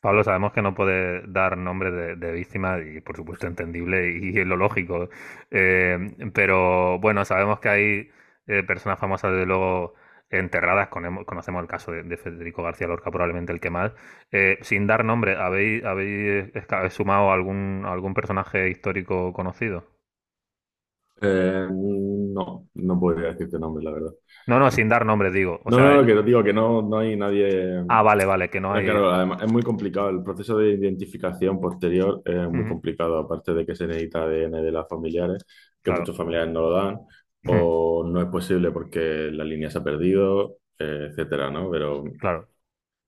Pablo, 0.00 0.24
sabemos 0.24 0.52
que 0.52 0.62
no 0.62 0.74
puede 0.74 1.22
dar 1.26 1.58
nombre 1.58 1.90
de, 2.16 2.32
víctima 2.32 2.78
y 2.80 3.02
por 3.02 3.16
supuesto 3.16 3.46
entendible 3.46 4.18
y, 4.18 4.38
es 4.38 4.46
lo 4.46 4.56
lógico, 4.56 5.10
eh, 5.50 5.98
pero 6.32 6.98
bueno, 6.98 7.24
sabemos 7.26 7.60
que 7.60 7.68
hay 7.68 8.10
eh, 8.46 8.62
personas 8.62 8.98
famosas, 8.98 9.32
desde 9.32 9.44
luego, 9.46 9.94
enterradas, 10.30 10.88
conocemos 10.88 11.62
el 11.62 11.68
caso 11.68 11.92
de, 11.92 12.16
Federico 12.16 12.62
García 12.62 12.86
Lorca, 12.86 13.10
probablemente 13.10 13.52
el 13.52 13.60
que 13.60 13.70
más. 13.70 13.92
Eh, 14.30 14.58
sin 14.62 14.86
dar 14.86 15.04
nombre, 15.04 15.36
¿habéis, 15.36 15.84
habéis 15.84 16.52
sumado 16.90 17.32
algún, 17.32 17.84
algún 17.84 18.14
personaje 18.14 18.70
histórico 18.70 19.32
conocido? 19.32 19.84
Eh, 21.22 21.66
no, 21.70 22.68
no 22.72 23.00
podría 23.00 23.28
decirte 23.28 23.58
nombre, 23.58 23.84
la 23.84 23.90
verdad. 23.90 24.12
No, 24.46 24.58
no, 24.58 24.70
sin 24.70 24.88
dar 24.88 25.04
nombre, 25.04 25.30
digo. 25.30 25.60
no, 25.66 25.96
no, 25.96 26.06
que 26.06 26.22
digo 26.22 26.42
que 26.42 26.52
no, 26.52 26.80
no 26.80 26.98
hay 26.98 27.14
nadie. 27.14 27.84
Ah, 27.88 28.02
vale, 28.02 28.24
vale, 28.24 28.48
que 28.48 28.58
no 28.58 28.72
hay. 28.72 28.84
Claro, 28.84 29.10
además, 29.10 29.42
es 29.42 29.52
muy 29.52 29.62
complicado. 29.62 30.08
El 30.08 30.22
proceso 30.22 30.56
de 30.56 30.70
identificación 30.70 31.60
posterior 31.60 32.22
es 32.24 32.48
muy 32.48 32.66
complicado, 32.66 33.18
aparte 33.18 33.52
de 33.52 33.66
que 33.66 33.74
se 33.74 33.86
necesita 33.86 34.22
ADN 34.22 34.62
de 34.62 34.72
las 34.72 34.88
familiares, 34.88 35.44
que 35.82 35.90
muchos 35.90 36.16
familiares 36.16 36.50
no 36.50 36.62
lo 36.62 36.70
dan 36.70 37.00
o 37.46 38.04
no 38.04 38.20
es 38.20 38.28
posible 38.28 38.70
porque 38.70 39.30
la 39.32 39.44
línea 39.44 39.70
se 39.70 39.78
ha 39.78 39.84
perdido, 39.84 40.58
eh, 40.78 41.08
etcétera, 41.10 41.50
¿no? 41.50 41.70
Pero, 41.70 42.04
claro. 42.18 42.48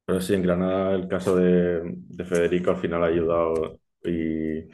pero 0.04 0.20
sí, 0.20 0.34
en 0.34 0.42
Granada 0.42 0.94
el 0.94 1.08
caso 1.08 1.36
de, 1.36 1.96
Federico 2.24 2.70
al 2.70 2.76
final 2.76 3.02
ha 3.02 3.06
ayudado 3.06 3.78
y... 4.04 4.68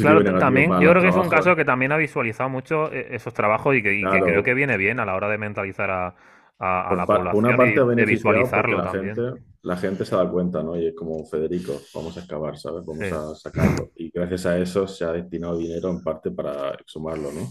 claro, 0.00 0.38
también 0.38 0.70
yo 0.80 0.90
creo 0.90 1.02
que 1.02 1.08
es 1.08 1.16
un 1.16 1.28
caso 1.28 1.56
que 1.56 1.64
también 1.64 1.92
ha 1.92 1.96
visualizado 1.96 2.48
mucho 2.48 2.92
eh, 2.92 3.08
esos 3.10 3.34
trabajos 3.34 3.76
y 3.76 3.82
que, 3.82 4.02
creo 4.02 4.42
que 4.42 4.54
viene 4.54 4.76
bien 4.76 5.00
a 5.00 5.06
la 5.06 5.14
hora 5.14 5.28
de 5.28 5.38
mentalizar 5.38 5.90
a, 5.90 6.14
la 6.58 7.06
población 7.06 7.44
una 7.44 7.56
parte 7.56 7.80
y 7.80 7.94
de 7.96 8.04
visualizarlo 8.04 8.78
la 8.78 8.84
también. 8.84 9.16
Gente, 9.16 9.42
la 9.62 9.76
gente 9.76 10.04
se 10.04 10.14
da 10.14 10.28
cuenta, 10.28 10.62
¿no? 10.62 10.76
Y 10.76 10.88
es 10.88 10.94
como 10.94 11.24
Federico, 11.24 11.80
vamos 11.94 12.16
a 12.16 12.20
excavar, 12.20 12.56
¿sabes? 12.56 12.84
Vamos 12.84 13.12
a 13.12 13.34
sacarlo. 13.34 13.90
Y 13.96 14.10
gracias 14.10 14.46
a 14.46 14.58
eso 14.58 14.86
se 14.86 15.04
ha 15.04 15.12
destinado 15.12 15.56
dinero 15.56 15.90
en 15.90 16.02
parte 16.02 16.30
para 16.30 16.70
exhumarlo, 16.74 17.32
¿no? 17.32 17.48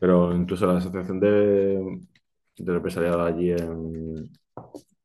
Pero 0.00 0.34
incluso 0.34 0.66
la 0.66 0.78
asociación 0.78 1.20
de, 1.20 2.00
de 2.56 2.72
represaliado 2.72 3.24
allí 3.24 3.52
en, 3.52 4.30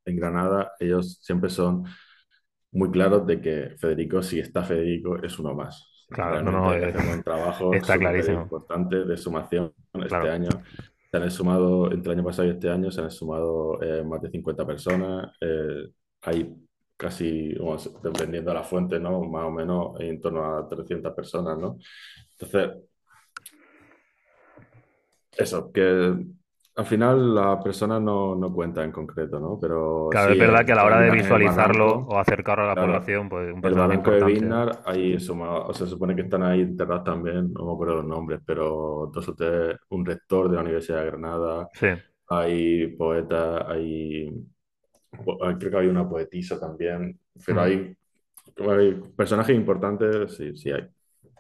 en, 0.06 0.16
Granada, 0.16 0.74
ellos 0.80 1.20
siempre 1.22 1.50
son 1.50 1.86
muy 2.72 2.90
claros 2.90 3.26
de 3.28 3.40
que 3.40 3.76
Federico, 3.78 4.22
si 4.22 4.40
está 4.40 4.64
Federico, 4.64 5.22
es 5.22 5.38
uno 5.40 5.54
más. 5.54 5.90
Claro, 6.10 6.42
no, 6.42 6.52
no, 6.52 6.74
es, 6.74 6.96
un 6.96 7.24
trabajo 7.24 7.74
está 7.74 7.98
clarísimo. 7.98 8.42
importante 8.42 9.06
de 9.06 9.18
sumación 9.18 9.74
este 9.94 10.16
año. 10.16 10.50
Se 11.12 11.18
han 11.18 11.32
sumado, 11.32 11.92
entre 11.92 12.12
el 12.12 12.20
año 12.20 12.28
pasado 12.28 12.48
y 12.48 12.52
este 12.52 12.70
año, 12.70 12.92
se 12.92 13.02
han 13.02 13.12
sumado 13.12 13.82
eh, 13.82 14.04
más 14.04 14.22
de 14.22 14.32
50 14.32 14.66
personas. 14.66 15.32
Eh, 15.40 15.90
hay 16.24 16.56
casi, 16.98 17.54
dependiendo 18.02 18.52
de 18.52 18.56
la 18.56 18.64
fuente, 18.64 19.00
¿no? 19.00 19.22
Más 19.24 19.46
o 19.46 19.52
menos 19.52 20.00
en 20.00 20.20
torno 20.22 20.58
a 20.58 20.68
300 20.68 21.14
personas, 21.14 21.58
¿no? 21.58 21.78
Entonces, 22.32 22.84
eso, 25.38 25.72
que 25.72 26.16
al 26.76 26.86
final 26.86 27.36
la 27.36 27.62
persona 27.62 28.00
no, 28.00 28.36
no 28.36 28.52
cuenta 28.52 28.84
en 28.84 28.92
concreto, 28.92 29.40
¿no? 29.40 29.60
Pero 29.60 30.08
claro, 30.10 30.34
es 30.34 30.40
verdad 30.40 30.66
que 30.66 30.72
a 30.72 30.76
la 30.76 30.86
hora 30.86 31.02
de 31.02 31.12
visualizarlo 31.12 32.00
o 32.08 32.18
acercarlo 32.18 32.64
a 32.64 32.74
la 32.74 32.82
población, 32.82 33.30
pues 33.30 33.54
un 33.54 33.64
El 33.64 33.74
barranco 33.76 34.12
de 34.12 34.24
Biznar, 34.24 34.82
ahí 34.86 35.14
eso, 35.14 35.36
o 35.40 35.74
sea, 35.74 35.86
se 35.86 35.92
supone 35.92 36.16
que 36.16 36.24
están 36.24 36.42
ahí 36.42 36.62
enterrados 36.62 37.04
también, 37.04 37.54
no 37.54 37.66
me 37.66 37.74
acuerdo 37.74 37.96
los 37.98 38.06
nombres, 38.06 38.40
pero 38.44 39.12
dos 39.14 39.30
o 39.30 39.36
tres, 39.36 39.78
un 39.90 40.06
rector 40.06 40.50
de 40.50 40.56
la 40.56 40.62
Universidad 40.64 41.02
de 41.02 41.06
Granada, 41.06 41.70
sí. 41.74 41.88
hay 42.30 42.88
poetas, 42.88 43.66
hay, 43.68 44.34
creo 45.60 45.72
que 45.72 45.78
hay 45.78 45.88
una 45.88 46.10
poetisa 46.10 46.60
también, 46.60 47.20
pero 47.46 47.62
hay, 47.62 47.96
hay 48.68 48.94
personajes 49.16 49.56
importantes, 49.56 50.36
sí, 50.36 50.56
sí 50.58 50.72
hay. 50.72 50.88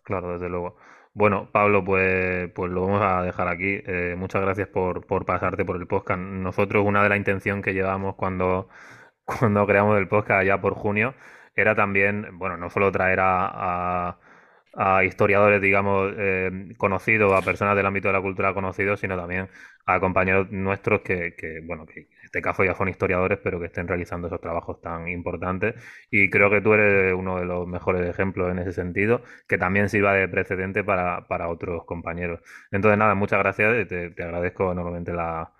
Claro, 0.04 0.34
desde 0.34 0.50
luego. 0.50 0.76
Bueno, 1.16 1.50
Pablo, 1.52 1.84
pues, 1.84 2.50
pues 2.54 2.72
lo 2.72 2.82
vamos 2.88 3.02
a 3.04 3.22
dejar 3.22 3.48
aquí. 3.48 3.82
Eh, 3.86 4.16
muchas 4.18 4.42
gracias 4.42 4.68
por, 4.68 5.06
por 5.06 5.26
pasarte 5.26 5.64
por 5.64 5.76
el 5.78 5.86
podcast. 5.88 6.20
Nosotros, 6.20 6.84
una 6.86 7.04
de 7.04 7.10
las 7.10 7.18
intenciones 7.20 7.64
que 7.64 7.74
llevamos 7.74 8.16
cuando, 8.16 8.68
cuando 9.26 9.66
creamos 9.68 9.98
el 10.00 10.08
podcast 10.08 10.46
ya 10.46 10.60
por 10.60 10.74
junio, 10.74 11.14
era 11.56 11.76
también, 11.76 12.38
bueno, 12.40 12.58
no 12.58 12.70
solo 12.70 12.92
traer 12.92 13.20
a 13.22 14.18
historiadores, 15.04 15.62
digamos, 15.62 16.14
eh, 16.18 16.74
conocidos, 16.78 17.32
a 17.34 17.44
personas 17.44 17.76
del 17.76 17.86
ámbito 17.86 18.08
de 18.10 18.14
la 18.14 18.22
cultura 18.22 18.54
conocidos, 18.54 19.00
sino 19.00 19.16
también 19.18 19.50
a 19.86 20.00
compañeros 20.00 20.50
nuestros 20.52 21.02
que, 21.02 21.36
que, 21.36 21.62
bueno, 21.66 21.86
que 21.86 22.02
en 22.02 22.08
este 22.26 22.42
caso 22.42 22.64
ya 22.64 22.74
son 22.76 22.90
historiadores, 22.90 23.40
pero 23.44 23.60
que 23.60 23.68
estén 23.68 23.88
realizando 23.88 24.28
esos 24.28 24.42
trabajos 24.42 24.82
tan 24.82 25.08
importantes. 25.10 25.76
Y 26.10 26.30
creo 26.30 26.50
que 26.50 26.62
tú 26.62 26.74
eres 26.74 27.14
uno 27.14 27.40
de 27.40 27.46
los 27.46 27.68
mejores 27.68 28.08
ejemplos 28.10 28.52
en 28.52 28.60
ese 28.60 28.72
sentido, 28.74 29.22
que 29.48 29.58
también 29.58 29.90
sirva 29.90 30.14
de 30.14 30.28
precedente 30.28 30.84
para, 30.84 31.28
para 31.28 31.50
otros 31.50 31.86
compañeros. 31.86 32.40
Entonces, 32.72 32.98
nada, 32.98 33.16
muchas 33.16 33.40
gracias 33.40 33.88
te, 33.88 34.10
te 34.12 34.24
agradezco 34.24 34.72
enormemente 34.72 35.14
la, 35.14 35.54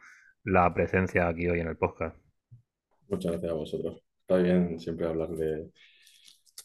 la 0.44 0.74
presencia 0.74 1.28
aquí 1.28 1.48
hoy 1.50 1.60
en 1.60 1.68
el 1.68 1.78
podcast. 1.78 2.16
Muchas 3.08 3.32
gracias 3.32 3.52
a 3.52 3.56
vosotros. 3.56 4.04
Está 4.22 4.38
bien 4.38 4.80
siempre 4.80 5.06
hablar 5.08 5.30
de 5.30 5.72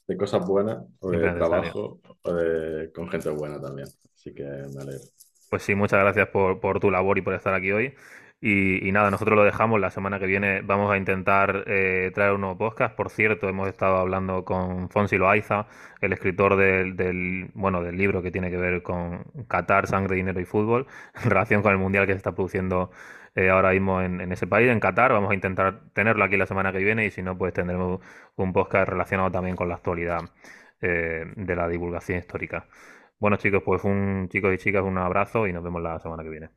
de 0.09 0.17
cosas 0.17 0.45
buenas, 0.47 0.79
o 1.01 1.11
de 1.11 1.19
trabajo, 1.33 2.01
o 2.23 2.33
de, 2.33 2.91
con 2.93 3.09
gente 3.09 3.29
buena 3.29 3.61
también. 3.61 3.87
Así 4.15 4.35
que 4.35 4.43
me 4.43 4.83
alegro. 4.83 5.05
Pues 5.51 5.63
sí, 5.63 5.75
muchas 5.75 6.01
gracias 6.01 6.29
por, 6.29 6.61
por 6.61 6.81
tu 6.81 6.91
labor 6.91 7.19
y 7.19 7.23
por 7.23 7.35
estar 7.35 7.55
aquí 7.55 7.71
hoy. 7.71 7.95
Y, 8.41 8.93
nada, 8.93 9.11
nosotros 9.11 9.37
lo 9.37 9.45
dejamos. 9.45 9.81
La 9.81 9.91
semana 9.91 10.21
que 10.21 10.27
viene 10.27 10.63
vamos 10.63 10.93
a 10.93 10.97
intentar 10.97 11.65
eh, 11.67 12.13
traer 12.15 12.33
un 12.33 12.43
nuevo 12.43 12.57
podcast. 12.57 12.95
Por 12.95 13.11
cierto, 13.11 13.49
hemos 13.49 13.69
estado 13.69 13.97
hablando 13.97 14.45
con 14.45 14.89
Fonsi 14.91 15.19
Loaiza, 15.19 15.67
el 16.01 16.13
escritor 16.13 16.57
del, 16.57 16.97
del, 16.97 17.51
bueno, 17.55 17.83
del 17.83 17.97
libro 17.97 18.23
que 18.23 18.31
tiene 18.31 18.51
que 18.51 18.57
ver 18.57 18.83
con 18.83 19.25
Qatar, 19.49 19.89
sangre, 19.89 20.17
dinero 20.17 20.41
y 20.41 20.45
fútbol, 20.45 20.87
en 21.23 21.31
relación 21.31 21.63
con 21.63 21.73
el 21.73 21.79
mundial 21.79 22.07
que 22.07 22.13
se 22.13 22.19
está 22.19 22.33
produciendo 22.33 22.91
eh, 23.39 23.51
ahora 23.51 23.71
mismo 23.71 24.03
en, 24.03 24.33
ese 24.33 24.49
país, 24.49 24.69
en 24.69 24.81
Qatar. 24.81 25.13
Vamos 25.13 25.31
a 25.31 25.35
intentar 25.35 25.81
tenerlo 25.93 26.25
aquí 26.25 26.37
la 26.37 26.47
semana 26.47 26.73
que 26.73 26.79
viene 26.79 27.07
y 27.07 27.13
si 27.13 27.23
no, 27.23 27.39
pues 27.39 27.53
tendremos 27.55 28.01
un 28.35 28.53
podcast 28.53 28.89
relacionado 28.89 29.31
también 29.31 29.55
con 29.55 29.69
la 29.69 29.77
actualidad 29.77 30.19
eh, 30.81 31.25
de 31.37 31.57
la 31.57 31.69
divulgación 31.69 32.19
histórica. 32.19 32.67
Bueno 33.21 33.37
chicos, 33.37 33.63
pues 33.65 33.85
un 33.85 34.29
chicos 34.29 34.53
y 34.55 34.59
chicas, 34.59 34.83
un 34.83 34.99
abrazo 34.99 35.47
y 35.47 35.53
nos 35.53 35.63
vemos 35.63 35.81
la 35.81 36.01
semana 36.01 36.25
que 36.25 36.31
viene. 36.31 36.49